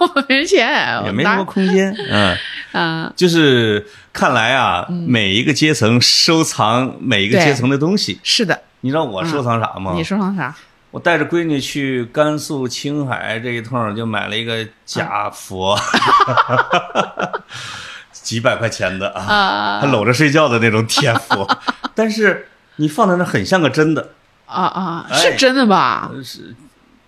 [0.00, 1.94] 我没钱，也没什么空间。
[2.10, 2.36] 嗯
[2.72, 8.20] 嗯， 就是看来啊，每一个阶层收藏每一个阶层的东西。
[8.22, 9.92] 是的，你知道我收藏啥吗？
[9.96, 10.54] 你收藏啥？
[10.90, 15.78] 我带着闺女去甘肃青海这一趟，就买了一个假佛，
[18.12, 21.46] 几百块钱的啊，还搂着睡觉的那种铁佛，
[21.94, 24.12] 但是你放在那很像个真的
[24.46, 26.10] 啊啊，是真的吧？
[26.24, 26.54] 是，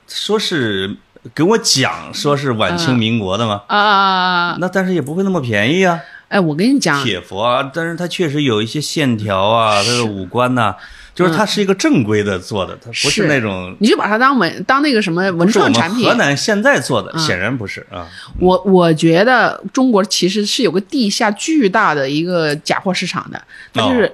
[0.06, 0.96] 说是
[1.34, 3.62] 给我讲说是晚清民国的吗？
[3.68, 6.00] 啊，那但是也不会那么便宜啊。
[6.28, 10.76] 哎，我跟你讲，铁佛啊，但是它确实有一些线条啊，它的五官呐。
[11.20, 16.04] 就是它是一个正规的做的，它不是那种，你就把它当文当那个什么文创产品。
[16.04, 18.08] 河南现在做的显然不是啊。
[18.38, 23.42] 我我觉得中国其实是有个地下巨大的一个假货市场的，
[23.72, 24.12] 它就是，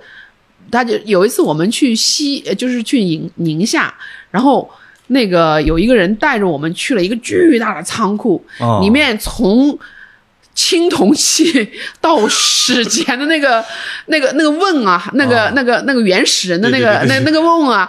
[0.71, 3.95] 它就有一次我们去西，就是去宁宁夏，
[4.31, 4.69] 然后
[5.07, 8.45] 那个有一个人带着我们去了一个巨大的仓库，
[8.83, 9.79] 里面从。
[10.57, 13.63] 青铜器到史前的那个、
[14.07, 17.89] 那个、那个瓮啊，那个、那个、那个原始人的那个、那那个瓮啊，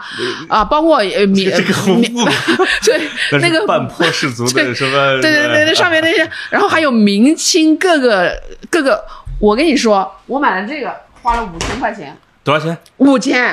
[0.50, 1.46] 啊，包括呃米
[1.98, 2.08] 米，
[2.84, 3.10] 对，
[3.40, 5.22] 那个半坡氏族的什么？
[5.22, 8.38] 对对对对，上面那些，然后还有明清各个
[8.70, 9.02] 各个，
[9.40, 10.94] 我跟你说，我买了这个
[11.24, 12.78] 花了五千块钱，多少钱？
[12.98, 13.44] 五千。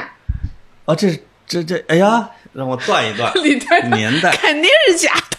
[0.87, 1.09] 啊，这
[1.47, 3.33] 这这，哎呀，让我断一断，
[3.93, 5.34] 年代肯定是假的。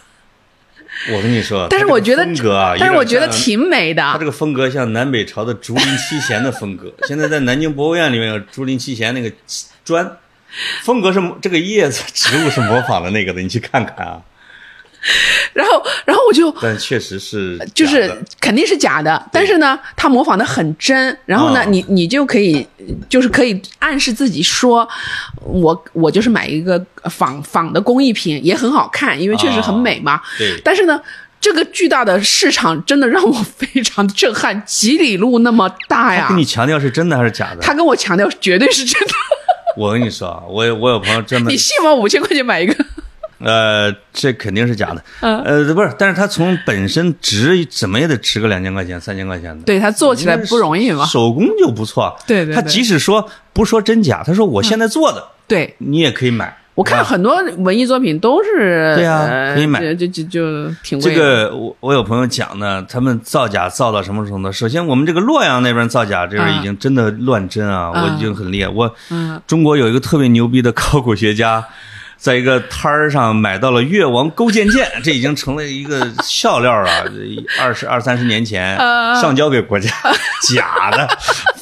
[1.14, 4.02] 我跟你说，但是我觉得风格啊，但是我觉得挺美的。
[4.02, 6.93] 它这个风格像南北朝的竹林七贤的风格。
[7.08, 9.32] 现在在南京博物院里面有竹林七贤那个
[9.84, 10.18] 砖，
[10.84, 14.22] 风格是这个叶子植物是模仿的那个的，你去看看啊。
[15.53, 19.30] 然后，然后我就，但确实是，就是肯定是假的。
[19.32, 21.18] 但是呢，他模仿的很真。
[21.26, 22.66] 然后呢，你你就可以，
[23.08, 24.88] 就是可以暗示自己说，
[25.43, 30.22] 我我就是买一个仿仿的工艺品，也很好看，因为确实很美嘛。
[30.38, 30.60] 对。
[30.64, 30.99] 但是呢，
[31.39, 36.24] 这个巨大的市场真的让我非常的震撼，几里路那么大呀！
[36.24, 37.62] 他跟你强调是真的还是假的？
[37.62, 39.14] 他跟我强调绝对是真的。
[39.78, 41.93] 我跟你说啊，我我有朋友真的，你信吗？
[41.93, 42.74] 五千块钱买一个。
[43.39, 45.03] 呃，这肯定是假的。
[45.21, 49.63] 嗯呃，不是，但是他从本身值怎么也得值个两千块钱、三千块钱的。
[49.63, 51.05] 对他做起来不容易嘛。
[51.05, 52.15] 手工就不错。
[52.25, 56.57] 对对对他即使说不说真假，他说我现在做的，对，你也可以买。
[56.75, 61.15] 我看很多文艺作品都是对啊呃可以买就就就就挺这。
[61.15, 64.51] 个我我有朋友讲呢，他们造假造到什么程度？
[64.51, 68.67] 首先，我们这个洛阳那边造假，这个已经真的乱真啊，嗯我已经很厉害。
[68.67, 71.63] 我嗯中国有一个特别牛逼的考古学家，
[72.18, 76.89] 在一个摊儿上买到了越王勾践剑， 这已经成了一个笑料了。
[77.61, 79.89] 二十二三十年前嗯上交给国家，
[80.55, 81.07] 假的、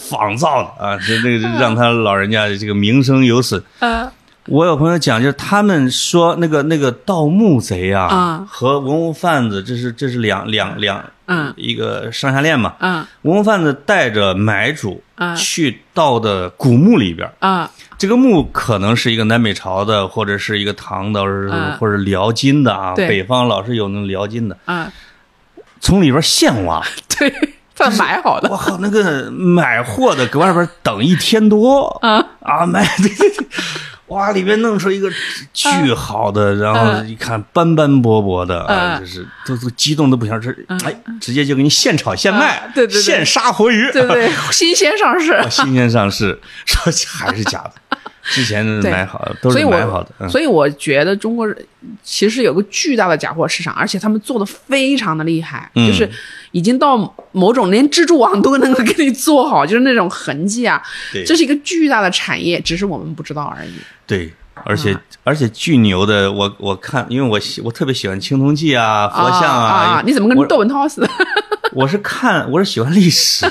[0.09, 3.61] 仿造的啊，这这个让他老人家这个名声有损。
[3.79, 4.11] 呃。
[4.47, 8.45] 我有朋友讲，就是他们说那个那个盗墓贼啊，啊。
[8.45, 11.53] 和文物贩子，这是这是两两两嗯。
[11.55, 12.73] 一个上下链嘛。
[12.79, 13.05] 嗯。
[13.21, 15.33] 文物贩子带着买主嗯。
[15.37, 17.71] 去盗的古墓里边，啊
[18.03, 22.93] 这个墓可能是一个南北朝的，或者是一个唐的，或者是嗯或者辽金的啊。
[22.95, 24.91] 北方老是有那种辽金的，啊，
[25.79, 26.85] 从里边现挖。
[27.17, 27.33] 对，
[27.75, 28.49] 他买好的。
[28.49, 33.47] 我靠，那个买货的搁外边等一天多啊啊，买对对对，
[34.07, 35.09] 哇，里面弄出一个
[35.53, 37.09] 巨好的，然后嗯。
[37.09, 38.99] 一看斑斑驳驳的啊，嗯。
[38.99, 40.49] 就是都都激动的不行，这
[40.85, 43.01] 哎，直接就给你现炒现卖啊，对对对。
[43.01, 45.43] 现杀活鱼，对对， 新鲜上市。
[45.49, 51.55] 新鲜上市，说还是假的，之前买好的都是买好的，我嗯所以我觉得中国人
[52.01, 56.09] 其实有个巨大的假货市场，而且他们做的非常的厉害，嗯就是
[56.51, 56.97] 已经到
[57.33, 63.73] 某种连蜘蛛网都能够给你做好，就是那种痕迹啊，对这是一个巨大的产业，只是我们不知道而已。
[64.07, 71.09] 对，而嗯且而且巨牛的，我我看，因为我喜我特别喜欢青铜器啊、佛像啊你怎么跟窦文涛似的？
[71.73, 73.45] 我是看，我是喜欢历史，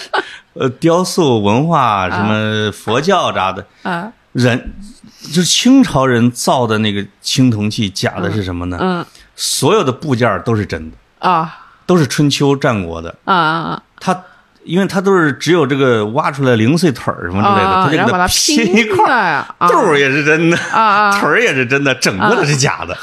[0.55, 3.67] 呃，雕塑文化，什么佛教啥的。
[3.83, 4.75] 啊，人
[5.23, 8.79] 就是清朝人造的那个青铜器，假的是什么呢？
[8.81, 13.15] 嗯所有的部件都是真的，啊都是春秋战国的。
[13.25, 14.25] 啊啊它
[14.65, 19.45] 因为它都是只有这个挖出来零碎腿儿什么之类的，啊，它就给它拼一块儿。
[19.69, 22.97] 肚儿也是真的，腿儿也是真的，整个的是假的。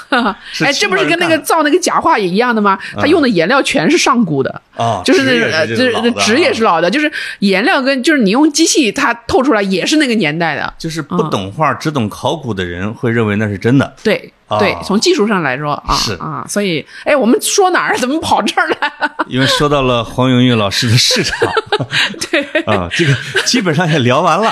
[0.51, 2.77] 是 哎，这不是跟那个造那个假画也一样的吗？
[2.95, 4.61] 他用的颜料全是上古的。
[4.75, 10.73] 啊，就是那呃，就是这纸也是老的，就是颜料跟就是你用机器它透出来也是那个年代的。
[10.77, 13.93] 就是不懂画、只懂考古的人会认为那是真的。
[14.03, 19.11] 对啊对，从技术上来说啊是啊，所以哎，我们说哪儿 怎么跑这儿来了？
[19.29, 21.37] 因为说到了黄永玉老师的市场，
[22.31, 23.13] 对啊，这个
[23.45, 24.51] 基本上也聊完了。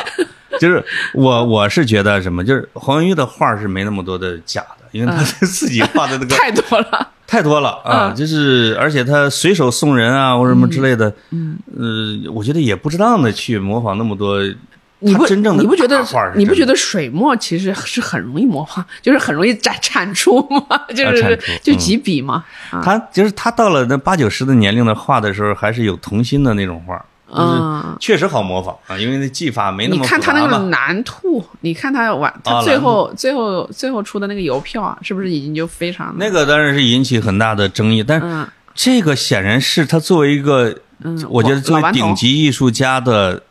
[0.59, 0.83] 就是
[1.13, 7.09] 我我是觉得什么，就是黄永玉的画是没那么多的假的，因为他自己画的那个太多了。
[7.27, 14.39] 太多了啊，嗯就是而且他随手送人啊或者什么之类的，嗯，呃，我觉得也不值当的去模仿那么多。
[14.99, 16.03] 你不真正的你不觉得
[16.35, 20.81] 你不觉得水墨其实是很容易模仿，就是很容易产产出吗？
[20.89, 22.43] 就是、就嗯几笔嘛。
[22.71, 26.95] 啊他就是他到了那八九十的年龄的画的时候，还是有童心的那种画，
[27.29, 30.57] 就是嗯，确实好模仿啊，因为那技法没那么你看他那个。
[30.69, 43.41] 蓝兔，你看他完，他啊最后、最后最后出的那个邮票啊，是不是已经就非常那个当然是引起很大的争议，但是这个显然是他作为一个，嗯，我觉得作为顶级艺术家的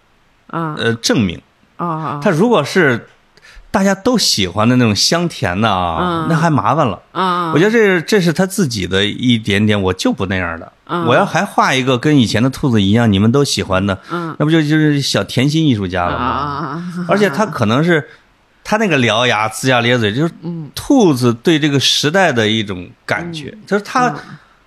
[0.49, 1.41] 啊呃证明。
[1.77, 3.09] 啊他如果是
[3.71, 7.03] 大家都喜欢的那种香甜的啊，嗯那还麻烦了。
[7.13, 7.53] 啊！
[7.53, 10.73] 我觉得这是这是他自己的一点点，我就不那样的。
[10.87, 16.25] 嗯我要还画一个跟以前的兔子一样，你们都喜欢的，嗯那不就就是小甜心艺术家啊了吗？
[16.25, 18.09] 啊而且他可能是
[18.65, 23.53] 他那个獠牙、龇牙咧嘴，就是嗯兔子对这个时代的一种感觉。
[23.67, 24.15] 就是他、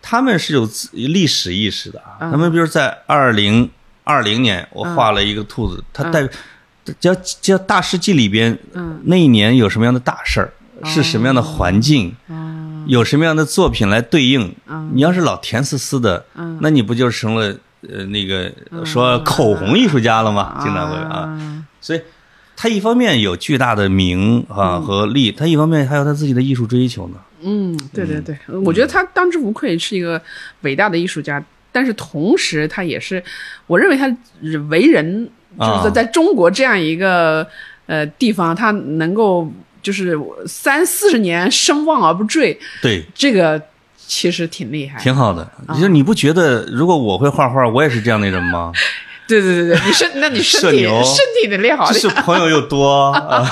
[0.01, 2.19] 他们是有历史意识的啊。
[2.19, 3.67] 嗯他们比如在二零
[4.10, 6.32] 二零年，我画了一个兔子，它代表
[6.99, 8.99] 叫叫大事记里边，嗯。
[9.03, 10.51] 那一年有什么样的大事儿，
[10.84, 12.86] 是什么样的环境，哦。
[12.88, 14.55] 有什么样的作品来对应。
[14.68, 16.57] 嗯你要是老甜丝丝的，嗯。
[16.60, 17.55] 那你不就成了
[17.88, 18.51] 呃那个
[18.84, 20.57] 说口红艺术家了吗？
[20.64, 21.16] 经常会啊。
[21.20, 22.01] 啊所以
[22.55, 27.18] 他一方面有巨大的名啊和利，他一方面还有他自己的艺术追求呢。
[27.41, 30.22] 嗯，对对对，我觉得他当之无愧是一个
[30.64, 31.41] 伟大的艺术家，
[31.72, 33.24] 但是同时他也是，
[33.67, 34.07] 我认为他
[34.70, 37.47] 为人就是说在在中国这样一个
[37.86, 39.51] 呃地方，他能够
[39.82, 43.61] 就是三四十年声望而不坠，对，这个
[43.97, 44.99] 其实挺厉害。
[44.99, 45.49] 挺好的。
[45.70, 48.72] 就是你不觉得，如果我会画画，我也是这样的人吗？
[49.28, 51.97] 对对对对，你身那你身体身体得练好就。
[51.99, 53.47] 是朋友又多啊。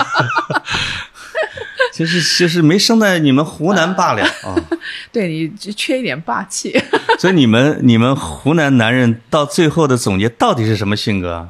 [1.97, 4.53] 其实其实没生在你们湖南罢了啊。
[5.11, 6.79] 对你就缺一点霸气。
[7.17, 11.49] 所以你们你们湖南男人到最后的总结到底是什么性格啊？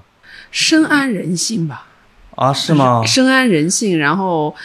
[0.49, 1.85] 深谙人性吧，
[2.35, 3.03] 啊，是吗？
[3.05, 4.55] 深谙人性，然后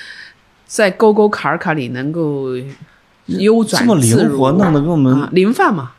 [0.65, 2.51] 在沟沟坎坎里能够
[3.27, 5.91] 悠转这么灵活，弄得跟我们啊，灵饭嘛，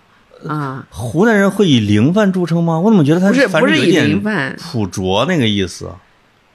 [0.48, 2.80] 啊，湖南人会以灵饭著称吗？
[2.80, 5.90] 我怎么觉得他不是不是以正有点灵饭，朴拙那个意思？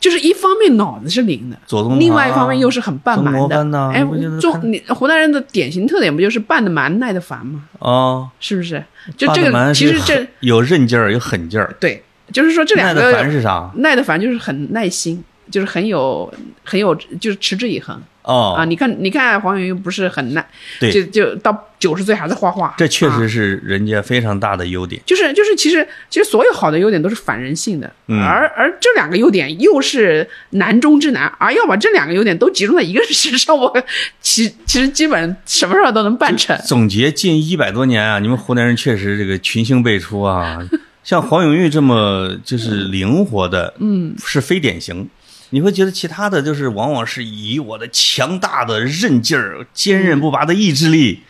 [0.01, 3.91] 就是一方面脑子是灵的，左宗另外一方面又是很半蛮的。
[3.93, 4.05] 哎
[4.41, 7.65] 中你湖南人的典型特点不就是半的蛮耐的烦吗？
[7.81, 8.83] 哦，是不是？
[9.17, 11.75] 就这个，其实这有韧劲儿，有狠劲儿。
[11.81, 13.71] 对，就是说这两耐的烦个是啥？
[13.77, 16.33] 耐的烦就是很耐心，就是很有
[16.65, 18.65] 很有就是持之以恒哦，啊！
[18.65, 20.47] 你看你看黄永玉不是很耐，
[20.79, 25.01] 对就就到九十岁还在画画，这确啊实是人家非常大的优点。
[25.07, 33.73] 就是就是，其实其实所有好的优点都是反人性的，嗯而而这两个优点又是难中之难，而要把这两个优点都集中在一个人身上，我
[34.21, 36.55] 其其实基本上什么事儿都能办成。
[36.67, 40.59] 总结近一百多年啊，你们湖南人确实这个群星辈出啊。
[41.05, 45.09] 像黄永玉这么就是灵活的，嗯，是非典型。
[45.51, 51.23] 你会觉得其他的就是往往是以我的强大的韧劲儿、坚韧不拔的意志力，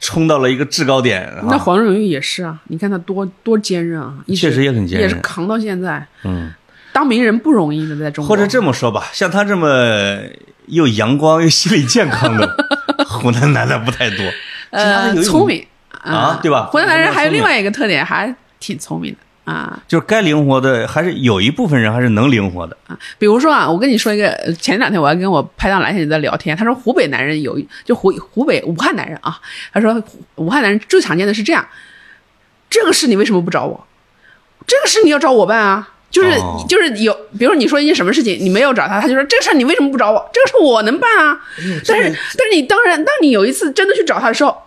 [0.00, 1.24] 冲到了一个制高点。
[1.26, 6.06] 啊那黄永玉也是啊，你看他多多坚韧啊，确实也很坚韧也是扛到现在。
[6.24, 6.50] 嗯，
[6.92, 8.34] 当名人不容易的，在中国。
[8.34, 10.18] 或者这么说吧，像他这么
[10.66, 12.56] 又阳光又心理健康的
[13.06, 14.18] 湖南男的不太多。
[14.18, 19.82] 其他的呃聪明啊对吧湖南男人还有另外一个特点，还挺聪明的啊。
[19.88, 22.98] 就是该灵活的，还是有一部分人还是能灵活的啊。
[23.18, 29.40] 比如说啊，我跟你说一个，呃前两天我还跟我拍档蓝小姐在聊天，他说湖北男人有就湖湖北武汉男人啊，
[29.72, 30.02] 他说
[30.36, 31.66] 武汉男人最常见的是这样，
[32.68, 33.86] 这个事你为什么不找我？
[34.66, 35.94] 这个事你要找我办啊。
[36.10, 40.28] 就是、哦就是有，比如你说一件什么事情，你没有找他，他就说这个事儿你为什么不找我？
[40.32, 41.40] 这个事我能办啊。
[41.86, 44.60] 但是但是你当然，当你有一次真的去找他的时候，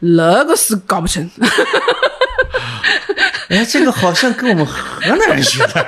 [0.00, 1.28] 那个是搞不成。
[3.48, 5.86] 哎，这个好像跟我们河南人学的。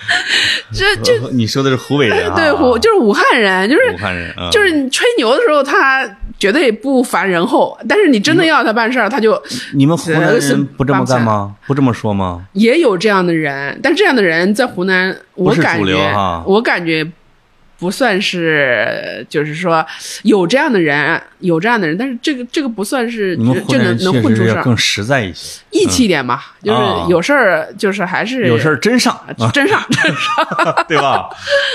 [0.72, 2.34] 这这呃你说的是湖北人啊？
[2.36, 6.06] 对湖就是武汉人，就是武汉人，嗯就是你吹牛的时候，他
[6.38, 9.42] 绝对不烦人后，但是你真的要他办事儿，他就
[9.72, 11.54] 你们湖南人不这么干吗？
[11.66, 12.44] 不这么说吗？
[12.52, 17.10] 也有这样的人，但这样的人在湖南，我感觉哈，我感觉
[17.78, 19.84] 不算是，就是说
[20.24, 27.06] 有这样的人，有这样的人，但是这个这个不算是就能能混出事儿，更实在一些，义气一点嘛，就是啊。
[27.08, 31.28] 有事儿就是还是有事儿真上，啊真上 真上，对吧？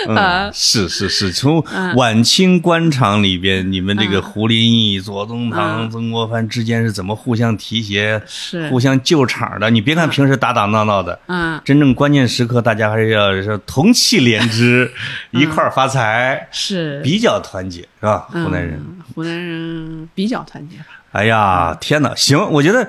[0.10, 0.50] 啊。
[0.50, 8.68] 嗯，是是是，从嗯晚清官场里边，你们这个胡林翼、左宗棠、嗯曾国藩之间是怎么互相提携、是。
[8.70, 9.70] 互相救场的？
[9.70, 14.92] 你别看平时打打闹闹的，嗯真正关键时刻，大家还是要是同气连枝，
[15.32, 18.28] 一块儿发财，是比较团结，是吧？
[18.32, 18.74] 湖南人。
[18.74, 20.86] 嗯湖南人比较团结吧。
[21.12, 22.16] 哎呀，天哪！
[22.16, 22.88] 行，我觉得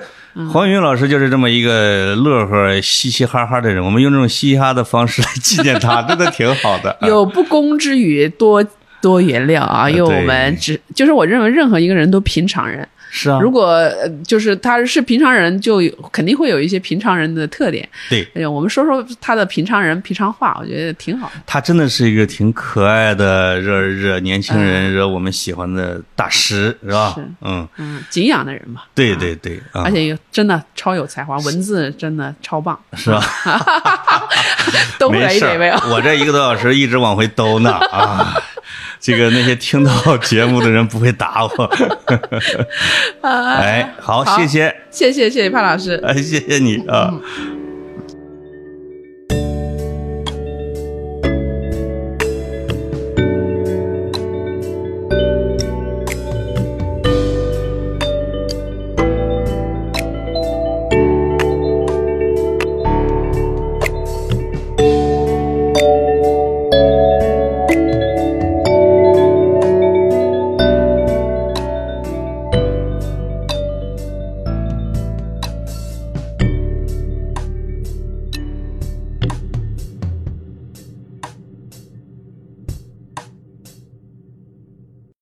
[0.51, 3.83] 黄云老师就是这么一个乐呵、嘻嘻哈哈的人。
[3.83, 6.89] 我们用这种嘻嘻哈的方式来纪念他， 真的挺好的。
[6.99, 8.65] 啊有不公之余，多
[9.01, 9.87] 多原谅啊！
[9.87, 12.87] 因为我们只就是我认为任何一个人都平常人，
[13.17, 17.87] 是啊，如果呃就是他是平常人，就有肯定会有一些平常人的特点。
[18.09, 21.31] 对哎呀，我们说说他的平常人平常话，我觉得挺好。
[21.45, 27.13] 他真的是一个挺可爱的，惹惹年轻人、惹我们喜欢的大师，是吧？
[27.15, 28.81] 是嗯，嗯，敬仰的人嘛。
[28.93, 33.23] 对对对啊而，且真的超有才华，文字真的超棒，是吧？
[34.99, 35.77] 都回来没事一点没有，？
[35.89, 38.35] 我这一个多小时一直往回兜呢啊。
[39.05, 41.49] 这个那些听到节目的人不会打我，
[43.21, 46.01] 哎，好，好谢谢，谢谢谢谢潘老师。
[46.03, 47.11] 哎，谢谢你啊。
[47.11, 47.64] 嗯